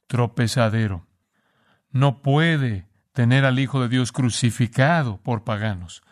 tropezadero. 0.08 1.06
No 1.92 2.22
puede 2.22 2.88
tener 3.12 3.44
al 3.44 3.60
Hijo 3.60 3.80
de 3.80 3.88
Dios 3.88 4.10
crucificado 4.10 5.18
por 5.18 5.44
paganos. 5.44 6.02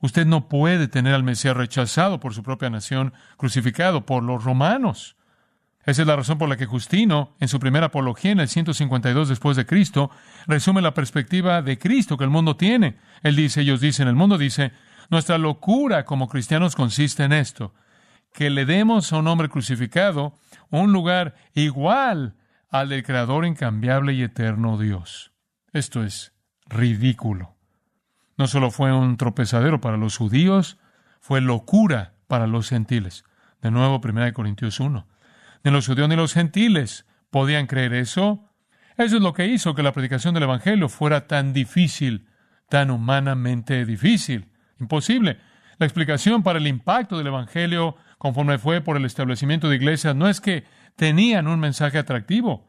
Usted 0.00 0.24
no 0.24 0.48
puede 0.48 0.88
tener 0.88 1.12
al 1.12 1.24
Mesías 1.24 1.58
rechazado 1.58 2.20
por 2.20 2.32
su 2.32 2.42
propia 2.42 2.70
nación, 2.70 3.12
crucificado 3.36 4.06
por 4.06 4.22
los 4.22 4.42
romanos. 4.44 5.18
Esa 5.86 6.02
es 6.02 6.08
la 6.08 6.16
razón 6.16 6.36
por 6.36 6.48
la 6.48 6.56
que 6.56 6.66
Justino, 6.66 7.34
en 7.40 7.48
su 7.48 7.58
primera 7.58 7.86
apología 7.86 8.32
en 8.32 8.40
el 8.40 8.48
152 8.48 9.28
después 9.28 9.56
de 9.56 9.64
Cristo, 9.64 10.10
resume 10.46 10.82
la 10.82 10.92
perspectiva 10.92 11.62
de 11.62 11.78
Cristo 11.78 12.18
que 12.18 12.24
el 12.24 12.30
mundo 12.30 12.56
tiene. 12.56 12.98
Él 13.22 13.34
dice, 13.34 13.62
ellos 13.62 13.80
dicen, 13.80 14.06
el 14.06 14.14
mundo 14.14 14.36
dice, 14.36 14.72
nuestra 15.08 15.38
locura 15.38 16.04
como 16.04 16.28
cristianos 16.28 16.76
consiste 16.76 17.24
en 17.24 17.32
esto, 17.32 17.72
que 18.34 18.50
le 18.50 18.66
demos 18.66 19.12
a 19.12 19.16
un 19.16 19.26
hombre 19.26 19.48
crucificado 19.48 20.34
un 20.68 20.92
lugar 20.92 21.34
igual 21.54 22.36
al 22.70 22.90
del 22.90 23.02
Creador 23.02 23.46
incambiable 23.46 24.12
y 24.12 24.22
eterno 24.22 24.78
Dios. 24.78 25.32
Esto 25.72 26.04
es 26.04 26.32
ridículo. 26.66 27.56
No 28.36 28.46
solo 28.46 28.70
fue 28.70 28.92
un 28.92 29.16
tropezadero 29.16 29.80
para 29.80 29.96
los 29.96 30.16
judíos, 30.16 30.78
fue 31.20 31.40
locura 31.40 32.14
para 32.28 32.46
los 32.46 32.68
gentiles. 32.68 33.24
De 33.62 33.70
nuevo, 33.70 34.00
1 34.02 34.32
Corintios 34.32 34.78
1 34.78 35.09
ni 35.64 35.70
los 35.70 35.86
judíos 35.86 36.08
ni 36.08 36.16
los 36.16 36.34
gentiles 36.34 37.06
podían 37.30 37.66
creer 37.66 37.94
eso. 37.94 38.48
Eso 38.96 39.16
es 39.16 39.22
lo 39.22 39.32
que 39.32 39.46
hizo 39.46 39.74
que 39.74 39.82
la 39.82 39.92
predicación 39.92 40.34
del 40.34 40.44
Evangelio 40.44 40.88
fuera 40.88 41.26
tan 41.26 41.52
difícil, 41.52 42.26
tan 42.68 42.90
humanamente 42.90 43.84
difícil, 43.84 44.50
imposible. 44.78 45.38
La 45.78 45.86
explicación 45.86 46.42
para 46.42 46.58
el 46.58 46.66
impacto 46.66 47.16
del 47.16 47.28
Evangelio, 47.28 47.96
conforme 48.18 48.58
fue 48.58 48.82
por 48.82 48.96
el 48.96 49.04
establecimiento 49.06 49.68
de 49.68 49.76
iglesias, 49.76 50.14
no 50.14 50.28
es 50.28 50.40
que 50.40 50.64
tenían 50.96 51.46
un 51.46 51.60
mensaje 51.60 51.98
atractivo. 51.98 52.68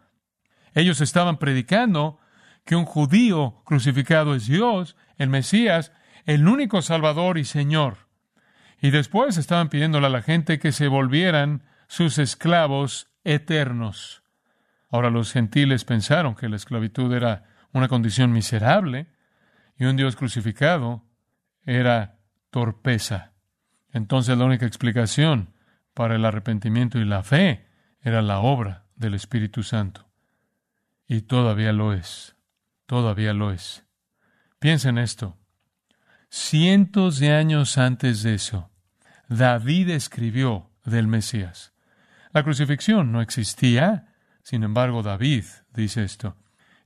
Ellos 0.74 1.02
estaban 1.02 1.38
predicando 1.38 2.20
que 2.66 2.76
un 2.76 2.86
judío 2.86 3.62
crucificado 3.66 4.36
es 4.36 4.48
Dios, 4.48 4.96
el 5.18 5.30
Mesías, 5.30 5.92
el 6.26 6.48
único 6.48 6.82
Salvador 6.82 7.38
y 7.38 7.44
Señor. 7.44 8.08
Y 8.82 8.92
después 8.92 9.38
estaban 9.38 9.70
pidiéndole 9.70 10.08
a 10.08 10.12
la 10.12 10.22
gente 10.22 10.60
que 10.60 10.72
se 10.72 10.88
volvieran 10.88 11.64
sus 11.92 12.20
esclavos 12.20 13.10
eternos. 13.26 14.24
Ahora 14.90 15.10
los 15.10 15.34
gentiles 15.34 15.84
pensaron 15.84 16.36
que 16.36 16.48
la 16.48 16.56
esclavitud 16.56 17.14
era 17.14 17.44
una 17.74 17.90
condición 17.90 18.32
miserable 18.32 19.08
y 19.76 19.84
un 19.84 19.98
Dios 19.98 20.16
crucificado 20.16 21.04
era 21.66 22.18
torpeza. 22.50 23.34
Entonces 23.92 24.38
la 24.38 24.46
única 24.46 24.66
explicación 24.66 25.54
para 25.94 26.16
el 26.16 26.24
arrepentimiento 26.24 26.98
y 26.98 27.04
la 27.04 27.24
fe 27.24 27.68
era 28.00 28.22
la 28.22 28.40
obra 28.40 28.86
del 28.96 29.14
Espíritu 29.14 29.62
Santo. 29.62 30.08
Y 31.10 31.24
todavía 31.24 31.74
lo 31.74 31.92
es, 31.92 32.38
todavía 32.86 33.34
lo 33.34 33.52
es. 33.52 33.86
Piensa 34.60 34.88
en 34.88 34.98
esto. 34.98 35.38
Cientos 36.30 37.20
de 37.20 37.34
años 37.34 37.78
antes 37.78 38.24
de 38.24 38.36
eso, 38.36 38.72
David 39.28 39.90
escribió 39.90 40.72
del 40.86 41.08
Mesías. 41.08 41.71
La 42.34 42.44
crucifixión 42.44 43.12
no 43.12 43.22
existía. 43.22 44.08
Sin 44.44 44.64
embargo, 44.64 45.04
David 45.04 45.44
dice 45.74 46.04
esto. 46.04 46.36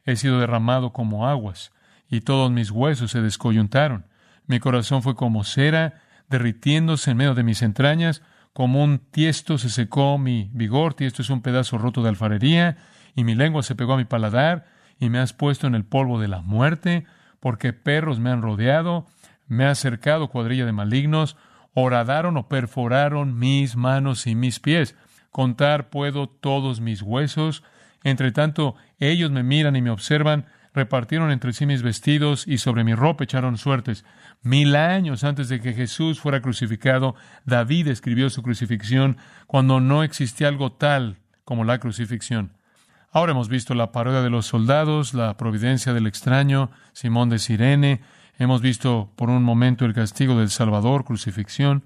He 0.04 0.16
sido 0.16 0.40
derramado 0.40 0.92
como 0.92 1.28
aguas, 1.28 1.72
y 2.10 2.22
todos 2.22 2.52
mis 2.52 2.72
huesos 2.72 3.12
se 3.12 3.22
descoyuntaron. 3.22 4.06
Mi 4.48 4.60
corazón 4.60 5.02
fue 5.04 5.16
como 5.16 5.44
cera, 5.44 6.02
derritiéndose 6.30 7.12
en 7.12 7.18
medio 7.18 7.36
de 7.36 7.44
mis 7.44 7.62
entrañas, 7.62 8.22
como 8.54 8.84
un 8.84 9.00
tiesto 9.00 9.58
se 9.58 9.70
secó 9.70 10.18
mi 10.18 10.50
vigor, 10.54 10.94
tiesto 10.94 11.22
es 11.22 11.30
un 11.30 11.42
pedazo 11.42 11.78
roto 11.78 12.02
de 12.02 12.10
alfarería, 12.10 12.78
y 13.16 13.24
mi 13.24 13.36
lengua 13.36 13.64
se 13.64 13.76
pegó 13.76 13.94
a 13.94 13.98
mi 13.98 14.06
paladar, 14.06 14.68
y 15.00 15.10
me 15.10 15.20
has 15.20 15.34
puesto 15.34 15.68
en 15.68 15.76
el 15.76 15.86
polvo 15.86 16.20
de 16.20 16.28
la 16.28 16.42
muerte, 16.42 17.06
porque 17.40 17.74
perros 17.74 18.20
me 18.20 18.32
han 18.32 18.42
rodeado, 18.42 19.08
me 19.48 19.66
ha 19.66 19.72
acercado 19.72 20.30
cuadrilla 20.30 20.66
de 20.66 20.72
malignos, 20.72 21.38
horadaron 21.74 22.38
o 22.38 22.48
perforaron 22.48 23.38
mis 23.38 23.76
manos 23.76 24.26
y 24.26 24.36
mis 24.36 24.60
pies. 24.60 24.96
Contar 25.36 25.90
puedo 25.90 26.30
todos 26.30 26.80
mis 26.80 27.02
huesos. 27.02 27.62
Entre 28.06 28.32
tanto, 28.32 28.78
ellos 29.00 29.32
me 29.32 29.44
miran 29.44 29.76
y 29.76 29.82
me 29.82 29.90
observan, 29.90 30.46
repartieron 30.74 31.30
entre 31.30 31.52
sí 31.52 31.66
mis 31.66 31.82
vestidos 31.82 32.48
y 32.48 32.58
sobre 32.58 32.86
mi 32.86 32.96
ropa 32.96 33.26
echaron 33.26 33.58
suertes. 33.58 34.06
Mil 34.44 34.78
años 34.78 35.26
antes 35.26 35.50
de 35.50 35.60
que 35.60 35.74
Jesús 35.74 36.22
fuera 36.22 36.42
crucificado, 36.42 37.16
David 37.44 37.90
escribió 37.90 38.30
su 38.30 38.44
crucifixión 38.44 39.18
cuando 39.46 39.82
no 39.82 40.04
existía 40.04 40.48
algo 40.48 40.72
tal 40.72 41.18
como 41.44 41.66
la 41.66 41.80
crucifixión. 41.80 42.54
Ahora 43.12 43.34
hemos 43.34 43.50
visto 43.50 43.76
la 43.76 43.92
parodia 43.92 44.22
de 44.22 44.30
los 44.30 44.46
soldados, 44.46 45.14
la 45.14 45.36
providencia 45.36 45.92
del 45.92 46.08
extraño, 46.08 46.72
Simón 46.94 47.28
de 47.28 47.40
Sirene, 47.40 48.00
hemos 48.40 48.62
visto 48.62 49.12
por 49.18 49.30
un 49.30 49.44
momento 49.44 49.84
el 49.84 49.94
castigo 49.94 50.40
del 50.40 50.50
Salvador, 50.50 51.04
crucifixión. 51.04 51.84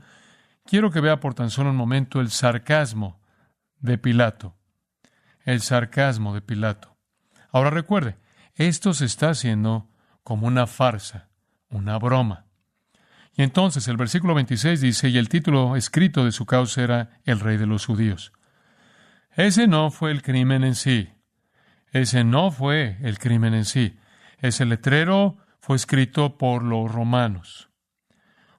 Quiero 0.67 0.91
que 0.91 1.01
vea 1.01 1.19
por 1.19 1.33
tan 1.33 1.49
solo 1.49 1.71
un 1.71 1.77
momento 1.77 2.21
el 2.21 2.29
sarcasmo 2.29 3.18
de 3.79 3.97
Pilato, 3.97 4.55
el 5.43 5.61
sarcasmo 5.61 6.33
de 6.33 6.41
Pilato. 6.41 6.97
Ahora 7.51 7.69
recuerde, 7.69 8.17
esto 8.55 8.93
se 8.93 9.05
está 9.05 9.29
haciendo 9.29 9.89
como 10.23 10.47
una 10.47 10.67
farsa, 10.67 11.29
una 11.69 11.97
broma. 11.97 12.45
Y 13.33 13.43
entonces 13.43 13.87
el 13.87 13.97
versículo 13.97 14.35
26 14.35 14.81
dice, 14.81 15.09
y 15.09 15.17
el 15.17 15.29
título 15.29 15.75
escrito 15.75 16.25
de 16.25 16.31
su 16.31 16.45
causa 16.45 16.83
era 16.83 17.21
El 17.23 17.39
Rey 17.39 17.57
de 17.57 17.67
los 17.67 17.85
Judíos. 17.85 18.33
Ese 19.31 19.67
no 19.67 19.91
fue 19.91 20.11
el 20.11 20.21
crimen 20.21 20.63
en 20.63 20.75
sí. 20.75 21.09
Ese 21.91 22.23
no 22.23 22.51
fue 22.51 22.97
el 23.01 23.17
crimen 23.17 23.53
en 23.53 23.65
sí. 23.65 23.97
Ese 24.39 24.65
letrero 24.65 25.37
fue 25.59 25.77
escrito 25.77 26.37
por 26.37 26.63
los 26.63 26.91
romanos. 26.91 27.69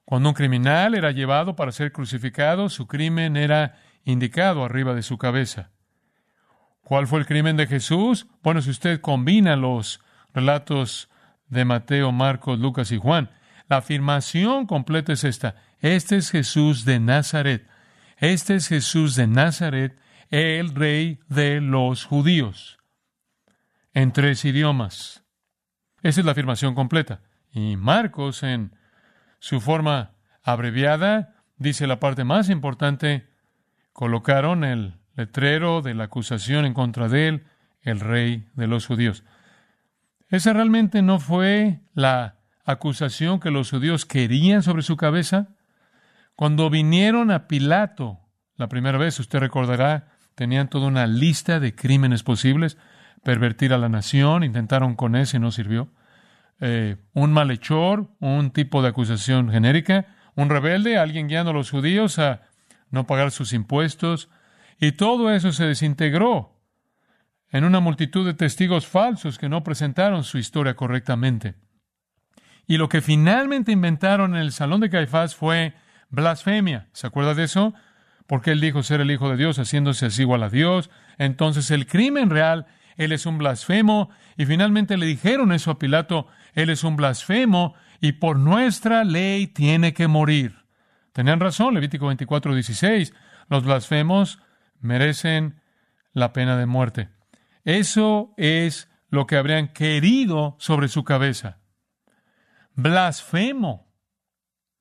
Cuando 0.05 0.31
un 0.31 0.35
criminal 0.35 0.95
era 0.95 1.13
llevado 1.13 1.55
para 1.55 1.73
ser 1.73 1.93
crucificado, 1.93 2.69
su 2.69 2.87
crimen 2.87 3.37
era 3.37 3.79
indicado 4.05 4.65
arriba 4.65 4.95
de 4.95 5.03
su 5.03 5.19
cabeza. 5.19 5.71
¿Cuál 6.83 7.07
fue 7.07 7.21
el 7.21 7.27
crimen 7.27 7.57
de 7.57 7.67
Jesús? 7.67 8.27
Bueno, 8.43 8.63
si 8.63 8.71
usted 8.71 9.01
combina 9.01 9.57
los 9.57 10.01
relatos 10.35 11.09
de 11.49 11.65
Mateo, 11.65 12.13
Marcos, 12.13 12.59
Lucas 12.59 12.91
y 12.93 12.99
Juan, 12.99 13.31
la 13.69 13.77
afirmación 13.77 14.67
completa 14.67 15.13
es 15.13 15.25
esta. 15.25 15.55
Este 15.79 16.17
es 16.17 16.31
Jesús 16.31 16.85
de 16.85 16.99
Nazaret. 16.99 17.69
Este 18.17 18.57
es 18.57 18.69
Jesús 18.69 19.15
de 19.15 19.27
Nazaret, 19.27 19.97
el 20.31 20.75
rey 20.75 21.21
de 21.29 21.61
los 21.61 22.05
judíos. 22.05 22.79
En 23.95 24.13
tres 24.13 24.45
idiomas. 24.45 25.25
Esa 26.03 26.21
es 26.21 26.27
la 26.27 26.33
afirmación 26.33 26.75
completa. 26.75 27.23
Y 27.53 27.77
Marcos, 27.77 28.43
en 28.43 28.75
su 29.39 29.61
forma 29.61 30.17
abreviada, 30.43 31.37
dice 31.57 31.87
la 31.87 32.01
parte 32.01 32.25
más 32.25 32.51
importante 32.51 33.30
colocaron 33.93 34.65
el 34.65 34.95
letrero 35.15 35.83
de 35.83 35.95
la 35.95 36.05
acusación 36.05 36.65
en 36.65 36.75
contra 36.75 37.09
de 37.09 37.29
él, 37.29 37.45
el 37.83 38.01
rey 38.01 38.47
de 38.55 38.67
los 38.67 38.87
judíos. 38.87 39.25
Esa 40.29 40.53
realmente 40.53 41.03
no 41.03 41.19
fue 41.19 41.81
la 41.95 42.37
acusación 42.65 43.41
que 43.41 43.51
los 43.51 43.71
judíos 43.71 44.07
querían 44.07 44.63
sobre 44.63 44.83
su 44.83 44.97
cabeza. 44.97 45.49
Cuando 46.37 46.71
vinieron 46.71 47.31
a 47.31 47.49
Pilato 47.49 48.21
la 48.57 48.69
primera 48.69 48.99
vez, 48.99 49.19
usted 49.19 49.41
recordará, 49.41 50.09
tenían 50.35 50.69
toda 50.69 50.87
una 50.87 51.07
lista 51.07 51.61
de 51.61 51.75
crímenes 51.75 52.23
posibles, 52.23 52.77
pervertir 53.25 53.73
a 53.73 53.79
la 53.79 53.89
nación, 53.89 54.45
intentaron 54.45 54.97
con 54.97 55.17
ese 55.17 55.39
no 55.39 55.51
sirvió. 55.51 55.91
Eh, 56.61 56.97
un 57.15 57.33
malhechor, 57.33 58.09
un 58.21 58.51
tipo 58.51 58.83
de 58.83 58.89
acusación 58.89 59.51
genérica, 59.51 60.07
un 60.37 60.51
rebelde, 60.51 60.99
alguien 60.99 61.27
guiando 61.27 61.51
a 61.51 61.55
los 61.55 61.71
judíos 61.71 62.19
a 62.19 62.43
no 62.91 63.07
pagar 63.07 63.31
sus 63.31 63.53
impuestos, 63.53 64.29
y 64.79 64.93
todo 64.93 65.31
eso 65.33 65.53
se 65.53 65.65
desintegró 65.65 66.61
en 67.51 67.65
una 67.65 67.81
multitud 67.81 68.25
de 68.25 68.35
testigos 68.35 68.87
falsos 68.87 69.39
que 69.39 69.49
no 69.49 69.63
presentaron 69.63 70.25
su 70.25 70.39
historia 70.39 70.75
correctamente. 70.75 71.55
Y 72.67 72.77
lo 72.77 72.89
que 72.89 73.01
finalmente 73.01 73.73
inventaron 73.73 74.37
en 74.37 74.43
el 74.43 74.53
salón 74.53 74.81
de 74.81 74.91
Caifás 74.91 75.35
fue 75.35 75.75
blasfemia. 76.09 76.89
¿Se 76.93 77.07
acuerda 77.07 77.35
de 77.35 77.45
eso? 77.45 77.75
Porque 78.27 78.53
él 78.53 78.61
dijo 78.61 78.85
ser 78.85 79.01
el 79.01 79.11
Hijo 79.11 79.29
de 79.29 79.37
Dios, 79.37 79.59
haciéndose 79.59 80.07
así 80.07 80.23
igual 80.23 80.45
a 80.45 80.51
Dios. 80.51 80.89
Entonces 81.19 81.73
el 81.73 81.87
crimen 81.87 82.31
real, 82.31 82.67
él 82.97 83.11
es 83.11 83.27
un 83.27 83.39
blasfemo. 83.39 84.11
Y 84.37 84.47
finalmente 84.47 84.97
le 84.97 85.07
dijeron 85.07 85.51
eso 85.51 85.73
a 85.73 85.79
Pilato, 85.81 86.29
él 86.55 86.71
es 86.71 86.85
un 86.85 86.95
blasfemo 86.95 87.75
y 88.01 88.13
por 88.13 88.39
nuestra 88.39 89.03
ley 89.03 89.49
tiene 89.49 89.93
que 89.93 90.07
morir. 90.07 90.60
Tenían 91.13 91.41
razón, 91.41 91.75
Levítico 91.75 92.07
24, 92.07 92.55
16. 92.55 93.15
Los 93.49 93.65
blasfemos 93.65 94.39
merecen 94.81 95.61
la 96.13 96.33
pena 96.33 96.57
de 96.57 96.67
muerte. 96.67 97.09
Eso 97.65 98.33
es 98.37 98.89
lo 99.09 99.27
que 99.27 99.37
habrían 99.37 99.69
querido 99.69 100.57
sobre 100.59 100.89
su 100.89 101.05
cabeza. 101.05 101.59
Blasfemo. 102.75 103.93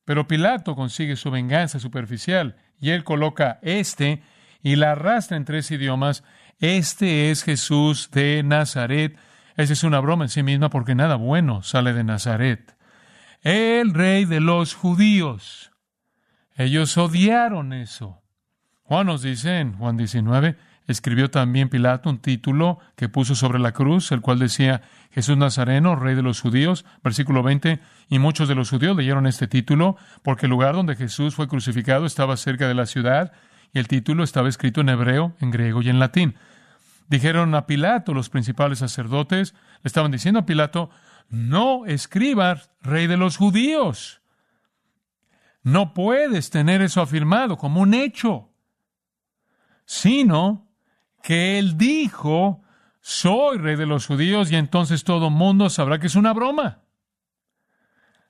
Pero 0.05 0.27
Pilato 0.27 0.75
consigue 0.75 1.15
su 1.15 1.29
venganza 1.29 1.79
superficial 1.79 2.55
y 2.79 2.91
él 2.91 3.03
coloca 3.03 3.59
este 3.61 4.23
y 4.61 4.75
la 4.75 4.91
arrastra 4.91 5.37
en 5.37 5.45
tres 5.45 5.69
idiomas. 5.71 6.23
Este 6.59 7.31
es 7.31 7.43
Jesús 7.43 8.09
de 8.11 8.41
Nazaret. 8.43 9.17
Esa 9.55 9.73
es 9.73 9.83
una 9.83 9.99
broma 9.99 10.25
en 10.25 10.29
sí 10.29 10.43
misma 10.43 10.69
porque 10.69 10.95
nada 10.95 11.15
bueno 11.15 11.63
sale 11.63 11.93
de 11.93 12.03
Nazaret. 12.03 12.75
El 13.41 13.93
rey 13.93 14.25
de 14.25 14.39
los 14.39 14.73
judíos. 14.73 15.71
Ellos 16.59 16.97
odiaron 16.97 17.71
eso. 17.71 18.21
Juan 18.83 19.07
nos 19.07 19.21
dice 19.21 19.61
en 19.61 19.77
Juan 19.77 19.95
19, 19.95 20.57
escribió 20.87 21.31
también 21.31 21.69
Pilato 21.69 22.09
un 22.09 22.19
título 22.19 22.79
que 22.97 23.07
puso 23.07 23.33
sobre 23.33 23.59
la 23.59 23.71
cruz, 23.71 24.11
el 24.11 24.19
cual 24.19 24.39
decía 24.39 24.81
Jesús 25.11 25.37
Nazareno, 25.37 25.95
rey 25.95 26.15
de 26.15 26.21
los 26.21 26.41
judíos, 26.41 26.83
versículo 27.01 27.43
20, 27.43 27.79
y 28.09 28.19
muchos 28.19 28.49
de 28.49 28.55
los 28.55 28.71
judíos 28.71 28.97
leyeron 28.97 29.25
este 29.25 29.47
título 29.47 29.95
porque 30.21 30.47
el 30.47 30.49
lugar 30.49 30.75
donde 30.75 30.97
Jesús 30.97 31.33
fue 31.33 31.47
crucificado 31.47 32.05
estaba 32.05 32.35
cerca 32.35 32.67
de 32.67 32.75
la 32.75 32.87
ciudad 32.87 33.31
y 33.71 33.79
el 33.79 33.87
título 33.87 34.25
estaba 34.25 34.49
escrito 34.49 34.81
en 34.81 34.89
hebreo, 34.89 35.37
en 35.39 35.51
griego 35.51 35.81
y 35.81 35.87
en 35.87 35.99
latín. 35.99 36.35
Dijeron 37.07 37.55
a 37.55 37.67
Pilato, 37.67 38.13
los 38.13 38.29
principales 38.29 38.79
sacerdotes, 38.79 39.53
le 39.81 39.87
estaban 39.87 40.11
diciendo 40.11 40.41
a 40.41 40.45
Pilato, 40.45 40.89
no 41.29 41.85
escribas 41.85 42.69
rey 42.81 43.07
de 43.07 43.15
los 43.15 43.37
judíos. 43.37 44.18
No 45.61 45.93
puedes 45.93 46.49
tener 46.49 46.81
eso 46.81 47.01
afirmado 47.01 47.57
como 47.57 47.81
un 47.81 47.93
hecho 47.93 48.49
sino 49.89 50.69
que 51.23 51.57
él 51.57 51.75
dijo, 51.75 52.61
soy 53.01 53.57
rey 53.57 53.75
de 53.75 53.87
los 53.87 54.05
judíos 54.05 54.51
y 54.51 54.55
entonces 54.55 55.03
todo 55.03 55.31
mundo 55.31 55.67
sabrá 55.71 55.97
que 55.97 56.05
es 56.05 56.13
una 56.13 56.31
broma. 56.31 56.83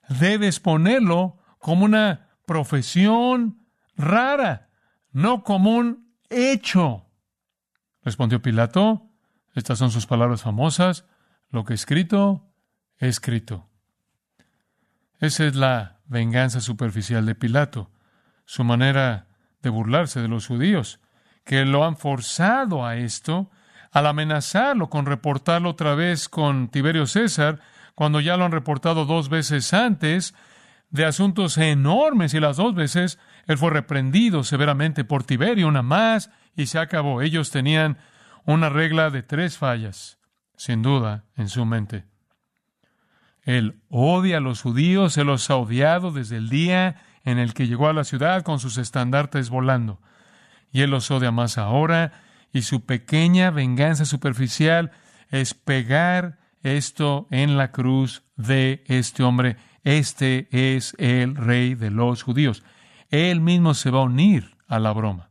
Debes 0.08 0.58
ponerlo 0.58 1.38
como 1.58 1.84
una 1.84 2.30
profesión 2.46 3.66
rara, 3.94 4.70
no 5.12 5.44
como 5.44 5.76
un 5.76 6.14
hecho. 6.30 7.04
Respondió 8.02 8.40
Pilato, 8.40 9.10
estas 9.54 9.78
son 9.78 9.90
sus 9.90 10.06
palabras 10.06 10.40
famosas, 10.40 11.04
lo 11.50 11.66
que 11.66 11.74
escrito, 11.74 12.50
escrito. 12.96 13.68
Esa 15.18 15.44
es 15.44 15.56
la 15.56 15.99
venganza 16.10 16.60
superficial 16.60 17.24
de 17.24 17.34
Pilato, 17.34 17.90
su 18.44 18.64
manera 18.64 19.28
de 19.62 19.70
burlarse 19.70 20.20
de 20.20 20.28
los 20.28 20.46
judíos 20.46 21.00
que 21.44 21.64
lo 21.64 21.84
han 21.84 21.96
forzado 21.96 22.84
a 22.84 22.96
esto, 22.96 23.50
al 23.92 24.06
amenazarlo 24.06 24.90
con 24.90 25.06
reportarlo 25.06 25.70
otra 25.70 25.94
vez 25.94 26.28
con 26.28 26.68
Tiberio 26.68 27.06
César, 27.06 27.60
cuando 27.94 28.20
ya 28.20 28.36
lo 28.36 28.44
han 28.44 28.52
reportado 28.52 29.04
dos 29.04 29.28
veces 29.28 29.72
antes, 29.72 30.34
de 30.90 31.04
asuntos 31.04 31.56
enormes, 31.58 32.34
y 32.34 32.40
las 32.40 32.56
dos 32.56 32.74
veces 32.74 33.18
él 33.46 33.56
fue 33.56 33.70
reprendido 33.70 34.42
severamente 34.42 35.04
por 35.04 35.24
Tiberio, 35.24 35.68
una 35.68 35.82
más, 35.82 36.30
y 36.56 36.66
se 36.66 36.78
acabó. 36.78 37.22
Ellos 37.22 37.50
tenían 37.50 37.98
una 38.44 38.68
regla 38.68 39.10
de 39.10 39.22
tres 39.22 39.56
fallas, 39.56 40.18
sin 40.56 40.82
duda, 40.82 41.24
en 41.36 41.48
su 41.48 41.64
mente. 41.64 42.09
Él 43.42 43.80
odia 43.88 44.38
a 44.38 44.40
los 44.40 44.62
judíos, 44.62 45.14
se 45.14 45.24
los 45.24 45.50
ha 45.50 45.56
odiado 45.56 46.12
desde 46.12 46.36
el 46.36 46.48
día 46.48 47.02
en 47.24 47.38
el 47.38 47.54
que 47.54 47.66
llegó 47.66 47.88
a 47.88 47.92
la 47.92 48.04
ciudad 48.04 48.42
con 48.42 48.60
sus 48.60 48.78
estandartes 48.78 49.50
volando 49.50 50.00
y 50.72 50.82
él 50.82 50.90
los 50.90 51.10
odia 51.10 51.30
más 51.30 51.58
ahora, 51.58 52.12
y 52.52 52.62
su 52.62 52.84
pequeña 52.84 53.50
venganza 53.50 54.04
superficial 54.04 54.90
es 55.30 55.54
pegar 55.54 56.38
esto 56.62 57.26
en 57.30 57.56
la 57.56 57.70
cruz 57.70 58.22
de 58.36 58.84
este 58.86 59.22
hombre. 59.22 59.56
Este 59.84 60.48
es 60.50 60.94
el 60.98 61.36
rey 61.36 61.74
de 61.74 61.90
los 61.90 62.22
judíos. 62.22 62.62
Él 63.08 63.40
mismo 63.40 63.74
se 63.74 63.90
va 63.90 64.00
a 64.00 64.04
unir 64.04 64.56
a 64.66 64.78
la 64.78 64.92
broma. 64.92 65.30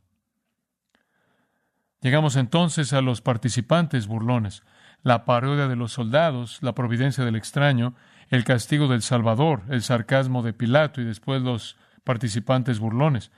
Llegamos 2.02 2.38
entonces 2.38 2.94
a 2.94 3.02
los 3.02 3.22
participantes 3.22 4.08
burlones, 4.08 4.64
la 5.04 5.26
parodia 5.26 5.68
de 5.68 5.76
los 5.76 5.94
soldados, 5.94 6.60
la 6.62 6.74
providencia 6.74 7.24
del 7.24 7.36
extraño, 7.36 7.96
el 8.30 8.44
castigo 8.44 8.88
del 8.88 9.02
Salvador, 9.02 9.64
el 9.70 9.82
sarcasmo 9.82 10.44
de 10.44 10.54
Pilato 10.54 11.02
y 11.02 11.06
después 11.06 11.42
los 11.42 11.78
participantes 12.04 12.80
burlones. 12.80 13.32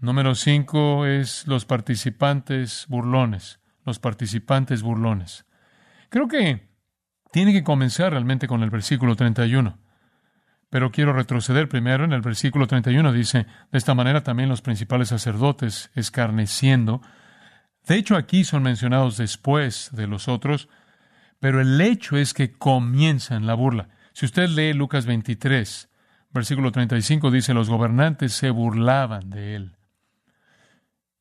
Número 0.00 0.34
cinco 0.34 1.06
es 1.06 1.46
los 1.46 1.64
participantes 1.64 2.86
burlones, 2.88 3.60
los 3.84 3.98
participantes 3.98 4.82
burlones. 4.82 5.46
Creo 6.10 6.28
que 6.28 6.68
tiene 7.32 7.52
que 7.52 7.64
comenzar 7.64 8.12
realmente 8.12 8.46
con 8.46 8.62
el 8.62 8.70
versículo 8.70 9.16
31. 9.16 9.78
Pero 10.70 10.90
quiero 10.90 11.12
retroceder 11.12 11.68
primero 11.68 12.04
en 12.04 12.12
el 12.12 12.20
versículo 12.20 12.66
31. 12.66 13.12
Dice, 13.12 13.46
de 13.70 13.78
esta 13.78 13.94
manera 13.94 14.22
también 14.22 14.48
los 14.48 14.62
principales 14.62 15.08
sacerdotes, 15.08 15.90
escarneciendo. 15.94 17.00
De 17.86 17.96
hecho, 17.96 18.16
aquí 18.16 18.44
son 18.44 18.62
mencionados 18.62 19.16
después 19.16 19.90
de 19.92 20.06
los 20.06 20.28
otros, 20.28 20.68
pero 21.44 21.60
el 21.60 21.78
hecho 21.78 22.16
es 22.16 22.32
que 22.32 22.52
comienzan 22.52 23.46
la 23.46 23.52
burla. 23.52 23.90
Si 24.14 24.24
usted 24.24 24.48
lee 24.48 24.72
Lucas 24.72 25.04
23, 25.04 25.90
versículo 26.32 26.72
35, 26.72 27.30
dice, 27.30 27.52
los 27.52 27.68
gobernantes 27.68 28.32
se 28.32 28.48
burlaban 28.48 29.28
de 29.28 29.54
él. 29.54 29.76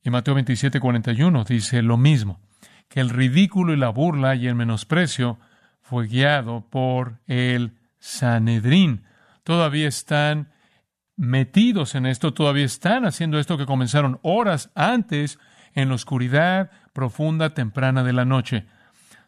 Y 0.01 0.11
Mateo 0.11 0.33
27, 0.35 0.79
41 0.79 1.43
dice 1.43 1.81
lo 1.81 1.97
mismo, 1.97 2.39
que 2.87 3.01
el 3.01 3.09
ridículo 3.09 3.73
y 3.73 3.75
la 3.75 3.89
burla 3.89 4.35
y 4.35 4.47
el 4.47 4.55
menosprecio 4.55 5.39
fue 5.81 6.07
guiado 6.07 6.69
por 6.69 7.19
el 7.27 7.73
Sanedrín. 7.99 9.03
Todavía 9.43 9.89
están 9.89 10.53
metidos 11.17 11.95
en 11.95 12.05
esto, 12.05 12.33
todavía 12.33 12.63
están 12.63 13.05
haciendo 13.05 13.39
esto 13.39 13.57
que 13.57 13.65
comenzaron 13.65 14.21
horas 14.21 14.71
antes 14.73 15.37
en 15.73 15.89
la 15.89 15.95
oscuridad 15.95 16.71
profunda 16.93 17.53
temprana 17.53 18.05
de 18.05 18.13
la 18.13 18.23
noche. 18.23 18.67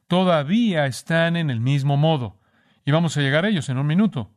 Todavía 0.07 0.85
están 0.85 1.35
en 1.35 1.49
el 1.49 1.59
mismo 1.59 1.97
modo. 1.97 2.39
Y 2.85 2.91
vamos 2.91 3.17
a 3.17 3.21
llegar 3.21 3.45
a 3.45 3.49
ellos 3.49 3.69
en 3.69 3.79
un 3.79 3.87
minuto. 3.87 4.31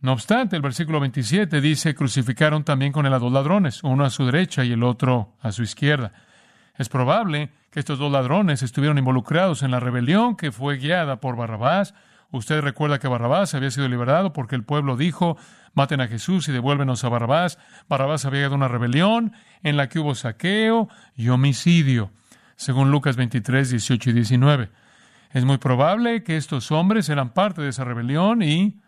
No 0.00 0.12
obstante, 0.12 0.56
el 0.56 0.62
versículo 0.62 0.98
27 0.98 1.60
dice, 1.60 1.94
crucificaron 1.94 2.64
también 2.64 2.92
con 2.92 3.06
él 3.06 3.12
a 3.12 3.18
dos 3.18 3.30
ladrones, 3.30 3.84
uno 3.84 4.04
a 4.04 4.10
su 4.10 4.24
derecha 4.26 4.64
y 4.64 4.72
el 4.72 4.82
otro 4.82 5.36
a 5.40 5.52
su 5.52 5.62
izquierda. 5.62 6.12
Es 6.76 6.88
probable 6.88 7.50
que 7.70 7.78
estos 7.78 7.98
dos 7.98 8.10
ladrones 8.10 8.62
estuvieron 8.62 8.98
involucrados 8.98 9.62
en 9.62 9.70
la 9.70 9.78
rebelión 9.78 10.34
que 10.34 10.50
fue 10.50 10.78
guiada 10.78 11.20
por 11.20 11.36
Barrabás. 11.36 11.94
Usted 12.30 12.62
recuerda 12.62 12.98
que 12.98 13.06
Barrabás 13.06 13.54
había 13.54 13.70
sido 13.70 13.88
liberado 13.88 14.32
porque 14.32 14.56
el 14.56 14.64
pueblo 14.64 14.96
dijo, 14.96 15.36
maten 15.74 16.00
a 16.00 16.08
Jesús 16.08 16.48
y 16.48 16.52
devuélvenos 16.52 17.04
a 17.04 17.08
Barrabás. 17.08 17.58
Barrabás 17.88 18.24
había 18.24 18.40
guiado 18.40 18.56
una 18.56 18.68
rebelión 18.68 19.34
en 19.62 19.76
la 19.76 19.88
que 19.88 20.00
hubo 20.00 20.14
saqueo 20.14 20.88
y 21.14 21.28
homicidio, 21.28 22.10
según 22.56 22.90
Lucas 22.90 23.16
23, 23.16 23.70
18 23.70 24.10
y 24.10 24.12
19. 24.14 24.81
Es 25.32 25.46
muy 25.46 25.56
probable 25.56 26.22
que 26.22 26.36
estos 26.36 26.70
hombres 26.70 27.08
eran 27.08 27.32
parte 27.32 27.62
de 27.62 27.70
esa 27.70 27.84
rebelión 27.84 28.42
y 28.42 28.80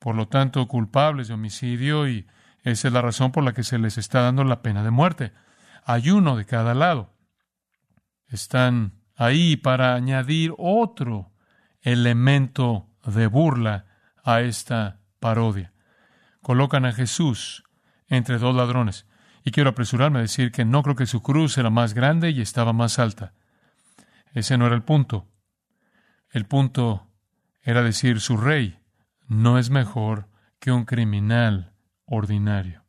por 0.00 0.16
lo 0.16 0.26
tanto 0.26 0.66
culpables 0.66 1.28
de 1.28 1.34
homicidio 1.34 2.08
y 2.08 2.26
esa 2.62 2.88
es 2.88 2.94
la 2.94 3.00
razón 3.00 3.30
por 3.30 3.44
la 3.44 3.52
que 3.52 3.62
se 3.62 3.78
les 3.78 3.96
está 3.96 4.22
dando 4.22 4.42
la 4.42 4.60
pena 4.60 4.82
de 4.82 4.90
muerte. 4.90 5.32
Hay 5.84 6.10
uno 6.10 6.36
de 6.36 6.46
cada 6.46 6.74
lado. 6.74 7.14
Están 8.26 8.94
ahí 9.14 9.56
para 9.56 9.94
añadir 9.94 10.52
otro 10.58 11.30
elemento 11.80 12.88
de 13.04 13.28
burla 13.28 13.84
a 14.24 14.40
esta 14.40 15.00
parodia. 15.20 15.72
Colocan 16.40 16.86
a 16.86 16.92
Jesús 16.92 17.62
entre 18.08 18.38
dos 18.38 18.56
ladrones. 18.56 19.06
Y 19.44 19.52
quiero 19.52 19.70
apresurarme 19.70 20.18
a 20.18 20.22
decir 20.22 20.50
que 20.50 20.64
no 20.64 20.82
creo 20.82 20.96
que 20.96 21.06
su 21.06 21.22
cruz 21.22 21.56
era 21.58 21.70
más 21.70 21.94
grande 21.94 22.30
y 22.30 22.40
estaba 22.40 22.72
más 22.72 22.98
alta. 22.98 23.34
Ese 24.32 24.58
no 24.58 24.66
era 24.66 24.74
el 24.74 24.82
punto. 24.82 25.28
El 26.34 26.46
punto 26.46 27.06
era 27.62 27.84
decir 27.84 28.20
su 28.20 28.36
rey 28.36 28.76
no 29.28 29.56
es 29.56 29.70
mejor 29.70 30.26
que 30.58 30.72
un 30.72 30.84
criminal 30.84 31.70
ordinario. 32.06 32.82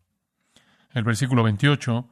El 0.89 1.03
versículo 1.03 1.43
28 1.43 2.09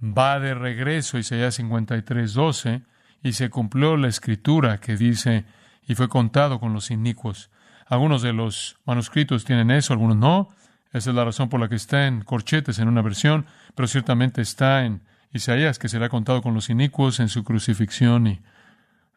va 0.00 0.38
de 0.38 0.54
regreso 0.54 1.18
Isaías 1.18 1.56
53, 1.56 2.32
12, 2.32 2.82
y 3.24 3.32
se 3.32 3.50
cumplió 3.50 3.96
la 3.96 4.06
escritura 4.06 4.78
que 4.78 4.96
dice, 4.96 5.46
y 5.84 5.96
fue 5.96 6.08
contado 6.08 6.60
con 6.60 6.72
los 6.72 6.92
inicuos. 6.92 7.50
Algunos 7.84 8.22
de 8.22 8.32
los 8.32 8.78
manuscritos 8.84 9.44
tienen 9.44 9.72
eso, 9.72 9.92
algunos 9.92 10.16
no. 10.16 10.50
Esa 10.92 11.10
es 11.10 11.16
la 11.16 11.24
razón 11.24 11.48
por 11.48 11.58
la 11.58 11.68
que 11.68 11.74
está 11.74 12.06
en 12.06 12.22
corchetes 12.22 12.78
en 12.78 12.86
una 12.86 13.02
versión, 13.02 13.46
pero 13.74 13.88
ciertamente 13.88 14.40
está 14.40 14.84
en 14.84 15.02
Isaías, 15.32 15.80
que 15.80 15.88
será 15.88 16.08
contado 16.08 16.40
con 16.40 16.54
los 16.54 16.70
inicuos 16.70 17.18
en 17.18 17.28
su 17.28 17.42
crucifixión 17.42 18.28
y, 18.28 18.40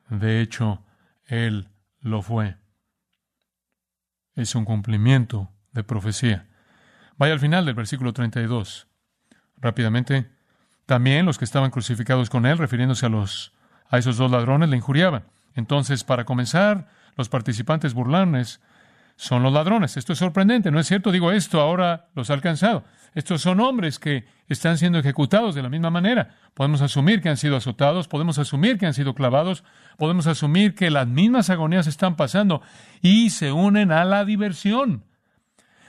de 0.09 0.41
hecho, 0.41 0.81
él 1.25 1.69
lo 1.99 2.21
fue. 2.21 2.57
Es 4.35 4.55
un 4.55 4.65
cumplimiento 4.65 5.51
de 5.71 5.83
profecía. 5.83 6.47
Vaya 7.17 7.33
al 7.33 7.39
final 7.39 7.65
del 7.65 7.75
versículo 7.75 8.13
32. 8.13 8.87
Rápidamente, 9.57 10.29
también 10.85 11.25
los 11.25 11.37
que 11.37 11.45
estaban 11.45 11.71
crucificados 11.71 12.29
con 12.29 12.45
él, 12.45 12.57
refiriéndose 12.57 13.05
a 13.05 13.09
los 13.09 13.53
a 13.89 13.97
esos 13.97 14.17
dos 14.17 14.31
ladrones, 14.31 14.69
le 14.69 14.77
injuriaban. 14.77 15.23
Entonces, 15.53 16.03
para 16.03 16.25
comenzar, 16.25 16.87
los 17.15 17.29
participantes 17.29 17.93
burlones 17.93 18.61
son 19.15 19.43
los 19.43 19.53
ladrones. 19.53 19.95
Esto 19.95 20.13
es 20.13 20.19
sorprendente, 20.19 20.71
¿no 20.71 20.79
es 20.79 20.87
cierto? 20.87 21.11
Digo, 21.11 21.31
esto 21.31 21.61
ahora 21.61 22.07
los 22.15 22.29
ha 22.29 22.33
alcanzado. 22.33 22.83
Estos 23.15 23.41
son 23.41 23.61
hombres 23.61 23.97
que 23.97 24.25
están 24.49 24.77
siendo 24.77 24.99
ejecutados 24.99 25.55
de 25.55 25.63
la 25.63 25.69
misma 25.69 25.89
manera. 25.89 26.35
Podemos 26.53 26.81
asumir 26.81 27.21
que 27.21 27.29
han 27.29 27.37
sido 27.37 27.55
azotados, 27.55 28.09
podemos 28.09 28.37
asumir 28.39 28.77
que 28.77 28.87
han 28.87 28.93
sido 28.93 29.15
clavados, 29.15 29.63
podemos 29.97 30.27
asumir 30.27 30.75
que 30.75 30.91
las 30.91 31.07
mismas 31.07 31.49
agonías 31.49 31.87
están 31.87 32.17
pasando 32.17 32.61
y 33.01 33.29
se 33.29 33.53
unen 33.53 33.93
a 33.93 34.03
la 34.03 34.25
diversión, 34.25 35.05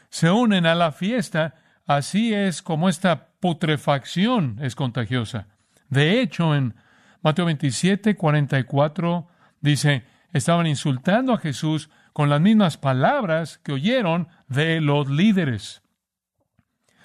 se 0.08 0.30
unen 0.30 0.66
a 0.66 0.76
la 0.76 0.92
fiesta. 0.92 1.56
Así 1.84 2.32
es 2.32 2.62
como 2.62 2.88
esta 2.88 3.30
putrefacción 3.40 4.58
es 4.62 4.76
contagiosa. 4.76 5.48
De 5.88 6.20
hecho, 6.20 6.54
en 6.54 6.76
Mateo 7.22 7.46
27, 7.46 8.16
44 8.16 9.26
dice, 9.60 10.04
estaban 10.32 10.68
insultando 10.68 11.32
a 11.32 11.38
Jesús 11.38 11.90
con 12.12 12.30
las 12.30 12.40
mismas 12.40 12.76
palabras 12.76 13.58
que 13.58 13.72
oyeron 13.72 14.28
de 14.46 14.80
los 14.80 15.10
líderes. 15.10 15.82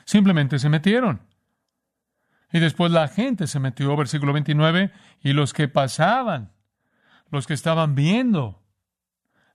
Simplemente 0.05 0.59
se 0.59 0.69
metieron. 0.69 1.21
Y 2.51 2.59
después 2.59 2.91
la 2.91 3.07
gente 3.07 3.47
se 3.47 3.59
metió, 3.59 3.95
versículo 3.95 4.33
29, 4.33 4.91
y 5.21 5.33
los 5.33 5.53
que 5.53 5.67
pasaban, 5.67 6.51
los 7.29 7.47
que 7.47 7.53
estaban 7.53 7.95
viendo, 7.95 8.61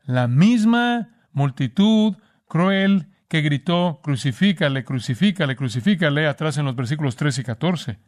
la 0.05 0.29
misma 0.29 1.29
multitud 1.33 2.17
cruel 2.49 3.13
que 3.29 3.43
gritó, 3.43 4.01
crucifícale, 4.03 4.85
crucifícale, 4.85 5.57
crucifícale, 5.57 6.27
atrás 6.27 6.57
en 6.59 6.65
los 6.65 6.77
versículos 6.77 7.17
13 7.17 7.41
y 7.41 7.45
14. 7.45 7.99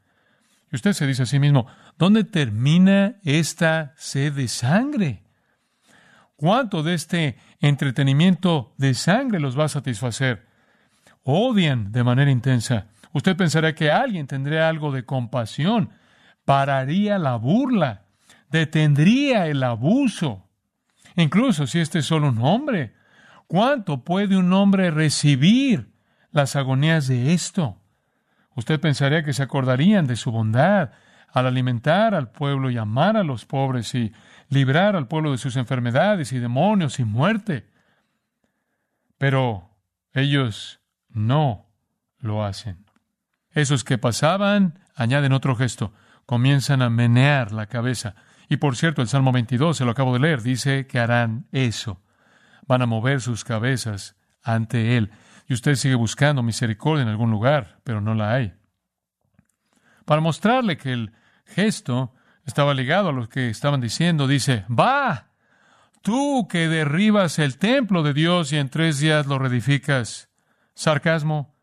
Y 0.70 0.76
usted 0.76 0.92
se 0.92 1.06
dice 1.06 1.24
a 1.24 1.26
sí 1.26 1.38
mismo, 1.38 1.66
¿dónde 1.98 2.24
termina 2.24 3.16
esta 3.24 3.94
sed 3.96 4.32
de 4.34 4.48
sangre? 4.48 5.24
¿Cuánto 6.36 6.82
de 6.82 6.94
este 6.94 7.36
entretenimiento 7.60 8.74
de 8.78 8.94
sangre 8.94 9.40
los 9.40 9.58
va 9.58 9.64
a 9.64 9.68
satisfacer? 9.68 10.47
Odian 11.22 11.92
de 11.92 12.04
manera 12.04 12.30
intensa. 12.30 12.86
Usted 13.12 13.36
pensará 13.36 13.74
que 13.74 13.90
alguien 13.90 14.26
tendría 14.26 14.68
algo 14.68 14.92
de 14.92 15.04
compasión, 15.04 15.90
pararía 16.44 17.18
la 17.18 17.36
burla, 17.36 18.04
detendría 18.50 19.46
el 19.46 19.62
abuso. 19.62 20.48
Incluso 21.16 21.66
si 21.66 21.80
este 21.80 22.00
es 22.00 22.06
solo 22.06 22.28
un 22.28 22.38
hombre, 22.38 22.94
¿cuánto 23.46 24.04
puede 24.04 24.36
un 24.36 24.52
hombre 24.52 24.90
recibir 24.90 25.92
las 26.30 26.56
agonías 26.56 27.08
de 27.08 27.32
esto? 27.32 27.80
Usted 28.54 28.80
pensaría 28.80 29.24
que 29.24 29.32
se 29.32 29.42
acordarían 29.42 30.06
de 30.06 30.16
su 30.16 30.30
bondad 30.30 30.90
al 31.32 31.46
alimentar 31.46 32.14
al 32.14 32.30
pueblo 32.30 32.70
y 32.70 32.78
amar 32.78 33.16
a 33.16 33.22
los 33.22 33.44
pobres 33.44 33.94
y 33.94 34.12
librar 34.48 34.96
al 34.96 35.08
pueblo 35.08 35.32
de 35.32 35.38
sus 35.38 35.56
enfermedades 35.56 36.32
y 36.32 36.38
demonios 36.38 36.98
y 36.98 37.04
muerte. 37.04 37.68
Pero 39.18 39.70
ellos 40.12 40.77
no 41.08 41.70
lo 42.18 42.44
hacen. 42.44 42.86
Esos 43.50 43.84
que 43.84 43.98
pasaban 43.98 44.80
añaden 44.94 45.32
otro 45.32 45.56
gesto, 45.56 45.92
comienzan 46.26 46.82
a 46.82 46.90
menear 46.90 47.52
la 47.52 47.66
cabeza. 47.66 48.16
Y 48.48 48.56
por 48.56 48.76
cierto, 48.76 49.00
el 49.00 49.08
Salmo 49.08 49.32
22, 49.32 49.76
se 49.76 49.84
lo 49.84 49.92
acabo 49.92 50.12
de 50.12 50.20
leer, 50.20 50.42
dice 50.42 50.86
que 50.86 50.98
harán 50.98 51.46
eso. 51.52 52.02
Van 52.66 52.82
a 52.82 52.86
mover 52.86 53.20
sus 53.20 53.44
cabezas 53.44 54.16
ante 54.42 54.96
Él. 54.96 55.10
Y 55.46 55.54
usted 55.54 55.76
sigue 55.76 55.94
buscando 55.94 56.42
misericordia 56.42 57.02
en 57.02 57.08
algún 57.08 57.30
lugar, 57.30 57.80
pero 57.84 58.00
no 58.00 58.14
la 58.14 58.34
hay. 58.34 58.54
Para 60.04 60.20
mostrarle 60.20 60.76
que 60.76 60.92
el 60.92 61.12
gesto 61.46 62.12
estaba 62.44 62.74
ligado 62.74 63.10
a 63.10 63.12
lo 63.12 63.28
que 63.28 63.48
estaban 63.48 63.80
diciendo. 63.80 64.26
Dice, 64.26 64.64
va, 64.68 65.28
tú 66.02 66.48
que 66.48 66.68
derribas 66.68 67.38
el 67.38 67.58
templo 67.58 68.02
de 68.02 68.14
Dios 68.14 68.52
y 68.52 68.56
en 68.56 68.68
tres 68.68 68.98
días 68.98 69.26
lo 69.26 69.38
reedificas. 69.38 70.28
Sarcasmo. 70.78 71.56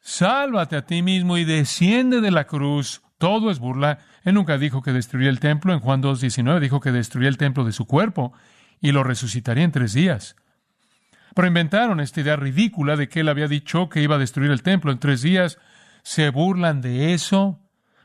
Sálvate 0.00 0.74
a 0.74 0.84
ti 0.84 1.00
mismo 1.00 1.38
y 1.38 1.44
desciende 1.44 2.20
de 2.20 2.32
la 2.32 2.48
cruz. 2.48 3.02
Todo 3.18 3.52
es 3.52 3.60
burla. 3.60 3.98
Él 4.24 4.34
nunca 4.34 4.58
dijo 4.58 4.82
que 4.82 4.92
destruiría 4.92 5.30
el 5.30 5.38
templo. 5.38 5.72
En 5.72 5.78
Juan 5.78 6.02
2.19 6.02 6.58
dijo 6.58 6.80
que 6.80 6.90
destruiría 6.90 7.28
el 7.28 7.38
templo 7.38 7.64
de 7.64 7.70
su 7.70 7.86
cuerpo 7.86 8.32
y 8.80 8.90
lo 8.90 9.04
resucitaría 9.04 9.62
en 9.62 9.70
tres 9.70 9.92
días. 9.92 10.34
Pero 11.36 11.46
inventaron 11.46 12.00
esta 12.00 12.20
idea 12.20 12.34
ridícula 12.34 12.96
de 12.96 13.08
que 13.08 13.20
él 13.20 13.28
había 13.28 13.46
dicho 13.46 13.88
que 13.88 14.02
iba 14.02 14.16
a 14.16 14.18
destruir 14.18 14.50
el 14.50 14.64
templo 14.64 14.90
en 14.90 14.98
tres 14.98 15.22
días. 15.22 15.58
Se 16.02 16.30
burlan 16.30 16.80
de 16.80 17.14
eso. 17.14 17.60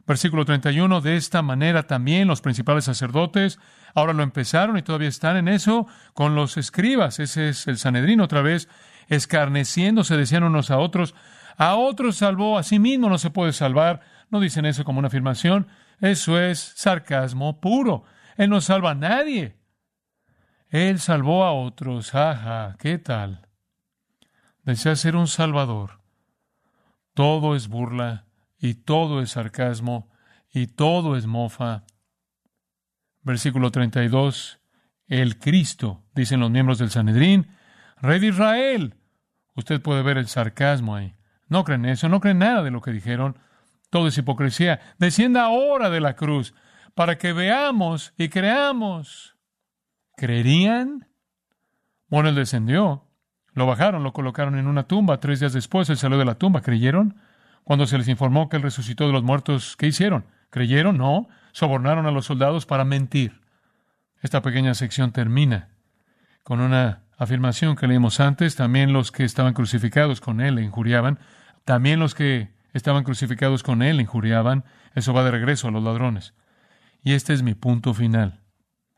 Versículo 0.05 0.45
31, 0.45 1.01
de 1.01 1.15
esta 1.15 1.41
manera 1.41 1.83
también 1.83 2.27
los 2.27 2.41
principales 2.41 2.85
sacerdotes 2.85 3.57
ahora 3.95 4.13
lo 4.13 4.21
empezaron 4.23 4.77
y 4.77 4.81
todavía 4.81 5.09
están 5.09 5.37
en 5.37 5.47
eso 5.47 5.87
con 6.13 6.35
los 6.35 6.57
escribas. 6.57 7.19
Ese 7.19 7.49
es 7.49 7.67
el 7.67 7.77
Sanedrín 7.77 8.21
otra 8.21 8.41
vez, 8.41 8.67
escarneciéndose, 9.11 10.15
decían 10.15 10.43
unos 10.43 10.71
a 10.71 10.79
otros, 10.79 11.13
a 11.57 11.75
otros 11.75 12.15
salvó, 12.15 12.57
a 12.57 12.63
sí 12.63 12.79
mismo 12.79 13.09
no 13.09 13.17
se 13.17 13.29
puede 13.29 13.51
salvar. 13.53 14.01
No 14.29 14.39
dicen 14.39 14.65
eso 14.65 14.85
como 14.85 14.99
una 14.99 15.09
afirmación, 15.09 15.67
eso 15.99 16.39
es 16.39 16.59
sarcasmo 16.59 17.59
puro. 17.59 18.05
Él 18.37 18.49
no 18.49 18.61
salva 18.61 18.91
a 18.91 18.95
nadie. 18.95 19.57
Él 20.69 20.99
salvó 20.99 21.43
a 21.43 21.51
otros. 21.51 22.15
Ajá, 22.15 22.77
¿qué 22.79 22.97
tal? 22.97 23.47
Desea 24.63 24.95
ser 24.95 25.17
un 25.17 25.27
salvador. 25.27 25.99
Todo 27.13 27.55
es 27.55 27.67
burla 27.67 28.25
y 28.57 28.75
todo 28.75 29.21
es 29.21 29.31
sarcasmo, 29.31 30.09
y 30.53 30.67
todo 30.67 31.17
es 31.17 31.25
mofa. 31.25 31.83
Versículo 33.23 33.71
32, 33.71 34.59
el 35.07 35.37
Cristo, 35.37 36.05
dicen 36.15 36.39
los 36.39 36.51
miembros 36.51 36.77
del 36.77 36.91
Sanedrín, 36.91 37.47
Rey 37.97 38.19
de 38.19 38.27
Israel. 38.27 38.95
Usted 39.55 39.81
puede 39.81 40.03
ver 40.03 40.17
el 40.17 40.27
sarcasmo 40.27 40.95
ahí. 40.95 41.15
No 41.47 41.63
creen 41.63 41.85
eso, 41.85 42.07
no 42.09 42.19
creen 42.19 42.39
nada 42.39 42.63
de 42.63 42.71
lo 42.71 42.81
que 42.81 42.91
dijeron. 42.91 43.37
Todo 43.89 44.07
es 44.07 44.17
hipocresía. 44.17 44.79
Descienda 44.97 45.43
ahora 45.43 45.89
de 45.89 45.99
la 45.99 46.15
cruz 46.15 46.53
para 46.95 47.17
que 47.17 47.33
veamos 47.33 48.13
y 48.17 48.29
creamos. 48.29 49.35
¿Creerían? 50.15 51.07
Bueno, 52.07 52.29
él 52.29 52.35
descendió. 52.35 53.07
Lo 53.53 53.65
bajaron, 53.65 54.03
lo 54.03 54.13
colocaron 54.13 54.57
en 54.57 54.67
una 54.67 54.83
tumba. 54.83 55.19
Tres 55.19 55.41
días 55.41 55.53
después 55.53 55.89
él 55.89 55.97
salió 55.97 56.17
de 56.17 56.25
la 56.25 56.35
tumba. 56.35 56.61
¿Creyeron? 56.61 57.17
Cuando 57.63 57.85
se 57.85 57.97
les 57.97 58.07
informó 58.07 58.47
que 58.47 58.57
él 58.57 58.63
resucitó 58.63 59.07
de 59.07 59.13
los 59.13 59.23
muertos, 59.23 59.75
¿qué 59.77 59.87
hicieron? 59.87 60.25
¿Creyeron? 60.49 60.97
No. 60.97 61.27
Sobornaron 61.51 62.05
a 62.05 62.11
los 62.11 62.25
soldados 62.25 62.65
para 62.65 62.85
mentir. 62.85 63.41
Esta 64.21 64.41
pequeña 64.41 64.73
sección 64.73 65.11
termina 65.11 65.69
con 66.43 66.61
una 66.61 67.00
afirmación 67.21 67.75
que 67.75 67.87
leímos 67.87 68.19
antes. 68.19 68.55
También 68.55 68.93
los 68.93 69.11
que 69.11 69.23
estaban 69.23 69.53
crucificados 69.53 70.21
con 70.21 70.41
él 70.41 70.55
le 70.55 70.63
injuriaban. 70.63 71.19
También 71.65 71.99
los 71.99 72.15
que 72.15 72.49
estaban 72.73 73.03
crucificados 73.03 73.61
con 73.61 73.83
él 73.83 74.01
injuriaban. 74.01 74.65
Eso 74.95 75.13
va 75.13 75.23
de 75.23 75.29
regreso 75.29 75.67
a 75.67 75.71
los 75.71 75.83
ladrones. 75.83 76.33
Y 77.03 77.13
este 77.13 77.33
es 77.33 77.43
mi 77.43 77.53
punto 77.53 77.93
final. 77.93 78.41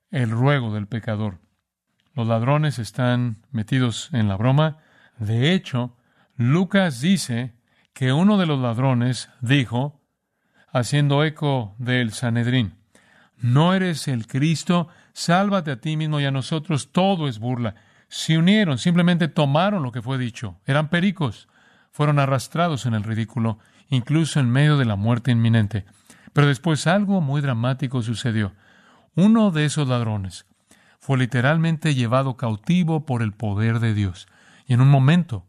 El 0.10 0.30
ruego 0.30 0.74
del 0.74 0.88
pecador. 0.88 1.40
Los 2.14 2.28
ladrones 2.28 2.80
están 2.80 3.46
metidos 3.52 4.10
en 4.14 4.30
la 4.30 4.38
broma. 4.38 4.78
De 5.18 5.54
hecho, 5.54 5.98
Lucas 6.38 7.02
dice 7.02 7.54
que 7.94 8.14
uno 8.14 8.38
de 8.38 8.46
los 8.46 8.60
ladrones 8.60 9.30
dijo, 9.42 10.02
haciendo 10.72 11.26
eco 11.26 11.76
del 11.78 12.14
Sanedrín, 12.14 12.76
no 13.38 13.74
eres 13.74 14.08
el 14.08 14.28
Cristo, 14.28 14.88
sálvate 15.12 15.72
a 15.72 15.82
ti 15.82 15.98
mismo 15.98 16.22
y 16.22 16.26
a 16.26 16.32
nosotros, 16.32 16.92
todo 16.94 17.28
es 17.28 17.40
burla. 17.40 17.76
Se 18.13 18.38
unieron, 18.38 18.78
simplemente 18.78 19.28
tomaron 19.28 19.82
lo 19.82 19.91
que 19.91 20.04
fue 20.04 20.19
dicho, 20.19 20.60
eran 20.67 20.89
pericos, 20.89 21.47
fueron 21.91 22.19
arrastrados 22.19 22.86
en 22.86 22.93
el 22.93 23.02
ridículo, 23.02 23.58
incluso 23.89 24.39
en 24.39 24.52
medio 24.52 24.78
de 24.78 24.86
la 24.86 24.95
muerte 24.95 25.32
inminente. 25.32 25.84
Pero 26.32 26.45
después 26.45 26.86
algo 26.86 27.21
muy 27.21 27.41
dramático 27.41 28.04
sucedió. 28.04 28.54
Uno 29.15 29.49
de 29.49 29.65
esos 29.65 29.88
ladrones 29.88 30.45
fue 30.99 31.17
literalmente 31.17 31.95
llevado 31.95 32.38
cautivo 32.38 33.04
por 33.04 33.23
el 33.23 33.32
poder 33.34 33.80
de 33.80 33.95
Dios. 33.95 34.28
Y 34.67 34.73
en 34.73 34.82
un 34.82 34.89
momento, 34.89 35.47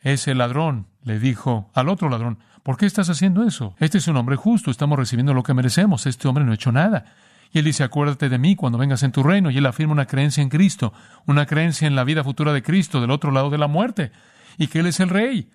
ese 0.00 0.34
ladrón 0.34 0.88
le 1.04 1.20
dijo 1.20 1.70
al 1.72 1.88
otro 1.88 2.08
ladrón, 2.08 2.40
¿por 2.64 2.78
qué 2.78 2.86
estás 2.86 3.10
haciendo 3.10 3.44
eso? 3.44 3.76
Este 3.78 3.98
es 3.98 4.08
un 4.08 4.16
hombre 4.16 4.34
justo, 4.34 4.72
estamos 4.72 4.98
recibiendo 4.98 5.34
lo 5.34 5.44
que 5.44 5.54
merecemos, 5.54 6.06
este 6.06 6.26
hombre 6.26 6.44
no 6.44 6.50
ha 6.50 6.56
hecho 6.56 6.72
nada. 6.72 7.04
Y 7.52 7.58
él 7.58 7.66
dice, 7.66 7.84
acuérdate 7.84 8.30
de 8.30 8.38
mí 8.38 8.56
cuando 8.56 8.78
vengas 8.78 9.02
en 9.02 9.12
tu 9.12 9.22
reino. 9.22 9.50
Y 9.50 9.58
él 9.58 9.66
afirma 9.66 9.92
una 9.92 10.06
creencia 10.06 10.42
en 10.42 10.48
Cristo, 10.48 10.92
una 11.26 11.46
creencia 11.46 11.86
en 11.86 11.94
la 11.94 12.04
vida 12.04 12.24
futura 12.24 12.52
de 12.52 12.62
Cristo, 12.62 13.00
del 13.00 13.10
otro 13.10 13.30
lado 13.30 13.50
de 13.50 13.58
la 13.58 13.68
muerte. 13.68 14.10
y 14.58 14.66
que 14.66 14.80
Él 14.80 14.86
es 14.86 15.00
el 15.00 15.08
rey. 15.08 15.50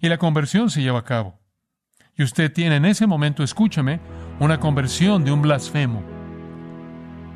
Y 0.00 0.08
la 0.08 0.18
conversión 0.18 0.70
se 0.70 0.82
lleva 0.82 1.00
a 1.00 1.04
cabo. 1.04 1.38
Y 2.16 2.22
usted 2.22 2.52
tiene 2.52 2.76
en 2.76 2.84
ese 2.84 3.06
momento, 3.06 3.42
escúchame, 3.42 4.00
una 4.38 4.60
conversión 4.60 5.24
de 5.24 5.32
un 5.32 5.42
blasfemo. 5.42 6.02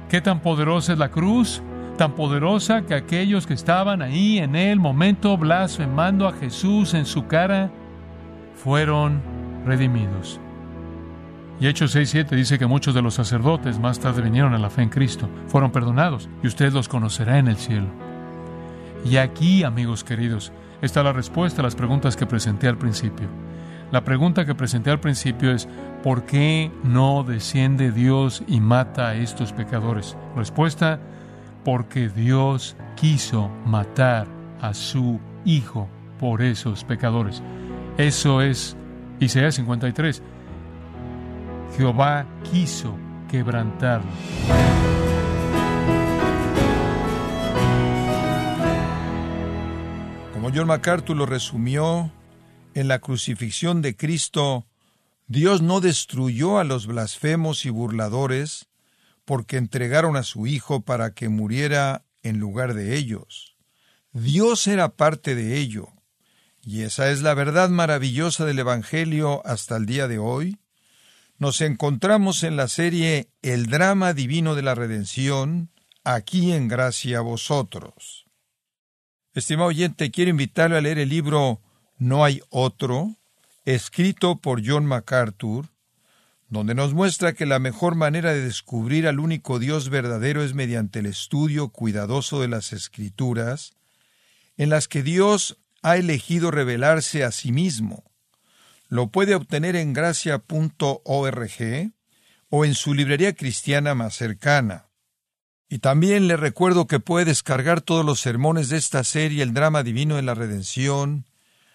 ¿Qué 0.08 0.20
tan 0.20 0.40
poderosa 0.40 0.92
es 0.92 0.98
la 0.98 1.10
cruz? 1.10 1.62
Tan 1.96 2.14
poderosa 2.14 2.82
que 2.82 2.94
aquellos 2.94 3.46
que 3.46 3.54
estaban 3.54 4.02
ahí 4.02 4.38
en 4.38 4.56
el 4.56 4.80
momento 4.80 5.36
blasfemando 5.38 6.26
a 6.26 6.32
Jesús 6.32 6.94
en 6.94 7.06
su 7.06 7.26
cara 7.26 7.70
fueron 8.54 9.22
redimidos. 9.64 10.40
Y 11.60 11.68
Hechos 11.68 11.94
6.7 11.94 12.30
dice 12.30 12.58
que 12.58 12.66
muchos 12.66 12.94
de 12.94 13.02
los 13.02 13.14
sacerdotes 13.14 13.78
más 13.78 14.00
tarde 14.00 14.22
vinieron 14.22 14.54
a 14.54 14.58
la 14.58 14.70
fe 14.70 14.82
en 14.82 14.88
Cristo, 14.88 15.28
fueron 15.46 15.70
perdonados 15.70 16.28
y 16.42 16.48
usted 16.48 16.72
los 16.72 16.88
conocerá 16.88 17.38
en 17.38 17.48
el 17.48 17.56
cielo. 17.56 17.86
Y 19.04 19.18
aquí, 19.18 19.62
amigos 19.62 20.02
queridos, 20.02 20.52
está 20.82 21.02
la 21.02 21.12
respuesta 21.12 21.60
a 21.60 21.64
las 21.64 21.76
preguntas 21.76 22.16
que 22.16 22.26
presenté 22.26 22.68
al 22.68 22.78
principio. 22.78 23.28
La 23.92 24.02
pregunta 24.02 24.44
que 24.44 24.54
presenté 24.54 24.90
al 24.90 24.98
principio 24.98 25.52
es, 25.52 25.68
¿por 26.02 26.24
qué 26.24 26.72
no 26.82 27.22
desciende 27.22 27.92
Dios 27.92 28.42
y 28.48 28.60
mata 28.60 29.08
a 29.08 29.14
estos 29.14 29.52
pecadores? 29.52 30.16
Respuesta, 30.34 30.98
porque 31.64 32.08
Dios 32.08 32.76
quiso 32.96 33.50
matar 33.66 34.26
a 34.60 34.74
su 34.74 35.20
Hijo 35.44 35.88
por 36.18 36.40
esos 36.40 36.84
pecadores. 36.84 37.42
Eso 37.98 38.40
es 38.40 38.76
Isaías 39.20 39.56
53. 39.56 40.22
Jehová 41.76 42.26
quiso 42.50 42.96
quebrantarlo. 43.28 44.10
Como 50.32 50.50
John 50.54 50.66
MacArthur 50.68 51.16
lo 51.16 51.26
resumió, 51.26 52.12
en 52.74 52.88
la 52.88 52.98
crucifixión 52.98 53.82
de 53.82 53.96
Cristo, 53.96 54.66
Dios 55.26 55.62
no 55.62 55.80
destruyó 55.80 56.58
a 56.58 56.64
los 56.64 56.86
blasfemos 56.86 57.64
y 57.64 57.70
burladores 57.70 58.68
porque 59.24 59.56
entregaron 59.56 60.16
a 60.16 60.22
su 60.22 60.46
Hijo 60.46 60.82
para 60.82 61.14
que 61.14 61.28
muriera 61.28 62.04
en 62.22 62.38
lugar 62.38 62.74
de 62.74 62.96
ellos. 62.96 63.56
Dios 64.12 64.66
era 64.66 64.90
parte 64.90 65.34
de 65.34 65.58
ello. 65.58 65.88
Y 66.62 66.82
esa 66.82 67.10
es 67.10 67.22
la 67.22 67.34
verdad 67.34 67.68
maravillosa 67.68 68.44
del 68.44 68.58
Evangelio 68.58 69.42
hasta 69.44 69.76
el 69.76 69.86
día 69.86 70.08
de 70.08 70.18
hoy, 70.18 70.58
nos 71.38 71.60
encontramos 71.60 72.44
en 72.44 72.56
la 72.56 72.68
serie 72.68 73.28
El 73.42 73.66
drama 73.66 74.12
divino 74.12 74.54
de 74.54 74.62
la 74.62 74.74
redención, 74.74 75.70
aquí 76.04 76.52
en 76.52 76.68
gracia 76.68 77.18
a 77.18 77.22
vosotros. 77.22 78.26
Estimado 79.34 79.68
oyente, 79.68 80.10
quiero 80.10 80.30
invitarle 80.30 80.78
a 80.78 80.80
leer 80.80 80.98
el 80.98 81.08
libro 81.08 81.60
No 81.98 82.24
hay 82.24 82.40
otro, 82.50 83.16
escrito 83.64 84.36
por 84.36 84.64
John 84.64 84.86
MacArthur, 84.86 85.66
donde 86.48 86.74
nos 86.76 86.94
muestra 86.94 87.32
que 87.32 87.46
la 87.46 87.58
mejor 87.58 87.96
manera 87.96 88.32
de 88.32 88.42
descubrir 88.42 89.08
al 89.08 89.18
único 89.18 89.58
Dios 89.58 89.88
verdadero 89.88 90.44
es 90.44 90.54
mediante 90.54 91.00
el 91.00 91.06
estudio 91.06 91.70
cuidadoso 91.70 92.40
de 92.40 92.48
las 92.48 92.72
Escrituras, 92.72 93.72
en 94.56 94.70
las 94.70 94.86
que 94.86 95.02
Dios 95.02 95.58
ha 95.82 95.96
elegido 95.96 96.52
revelarse 96.52 97.24
a 97.24 97.32
sí 97.32 97.50
mismo 97.50 98.04
lo 98.94 99.08
puede 99.08 99.34
obtener 99.34 99.74
en 99.74 99.92
gracia.org 99.92 100.42
o 102.48 102.64
en 102.64 102.74
su 102.76 102.94
librería 102.94 103.34
cristiana 103.34 103.96
más 103.96 104.14
cercana. 104.14 104.86
Y 105.68 105.80
también 105.80 106.28
le 106.28 106.36
recuerdo 106.36 106.86
que 106.86 107.00
puede 107.00 107.24
descargar 107.24 107.80
todos 107.80 108.04
los 108.06 108.20
sermones 108.20 108.68
de 108.68 108.76
esta 108.76 109.02
serie 109.02 109.42
El 109.42 109.52
drama 109.52 109.82
divino 109.82 110.14
de 110.14 110.22
la 110.22 110.34
redención, 110.34 111.26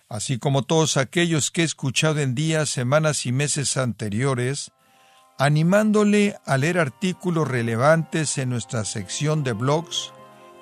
así 0.07 0.39
como 0.39 0.63
todos 0.63 0.95
aquellos 0.95 1.51
que 1.51 1.63
he 1.63 1.65
escuchado 1.65 2.21
en 2.21 2.35
días, 2.35 2.69
semanas 2.69 3.25
y 3.25 3.33
meses 3.33 3.75
anteriores, 3.75 4.71
animándole 5.37 6.37
a 6.45 6.57
leer 6.57 6.79
artículos 6.79 7.49
relevantes 7.49 8.37
en 8.37 8.49
nuestra 8.49 8.85
sección 8.85 9.43
de 9.43 9.51
blogs 9.51 10.13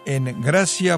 en 0.08 0.42
gracia.org. 0.42 0.98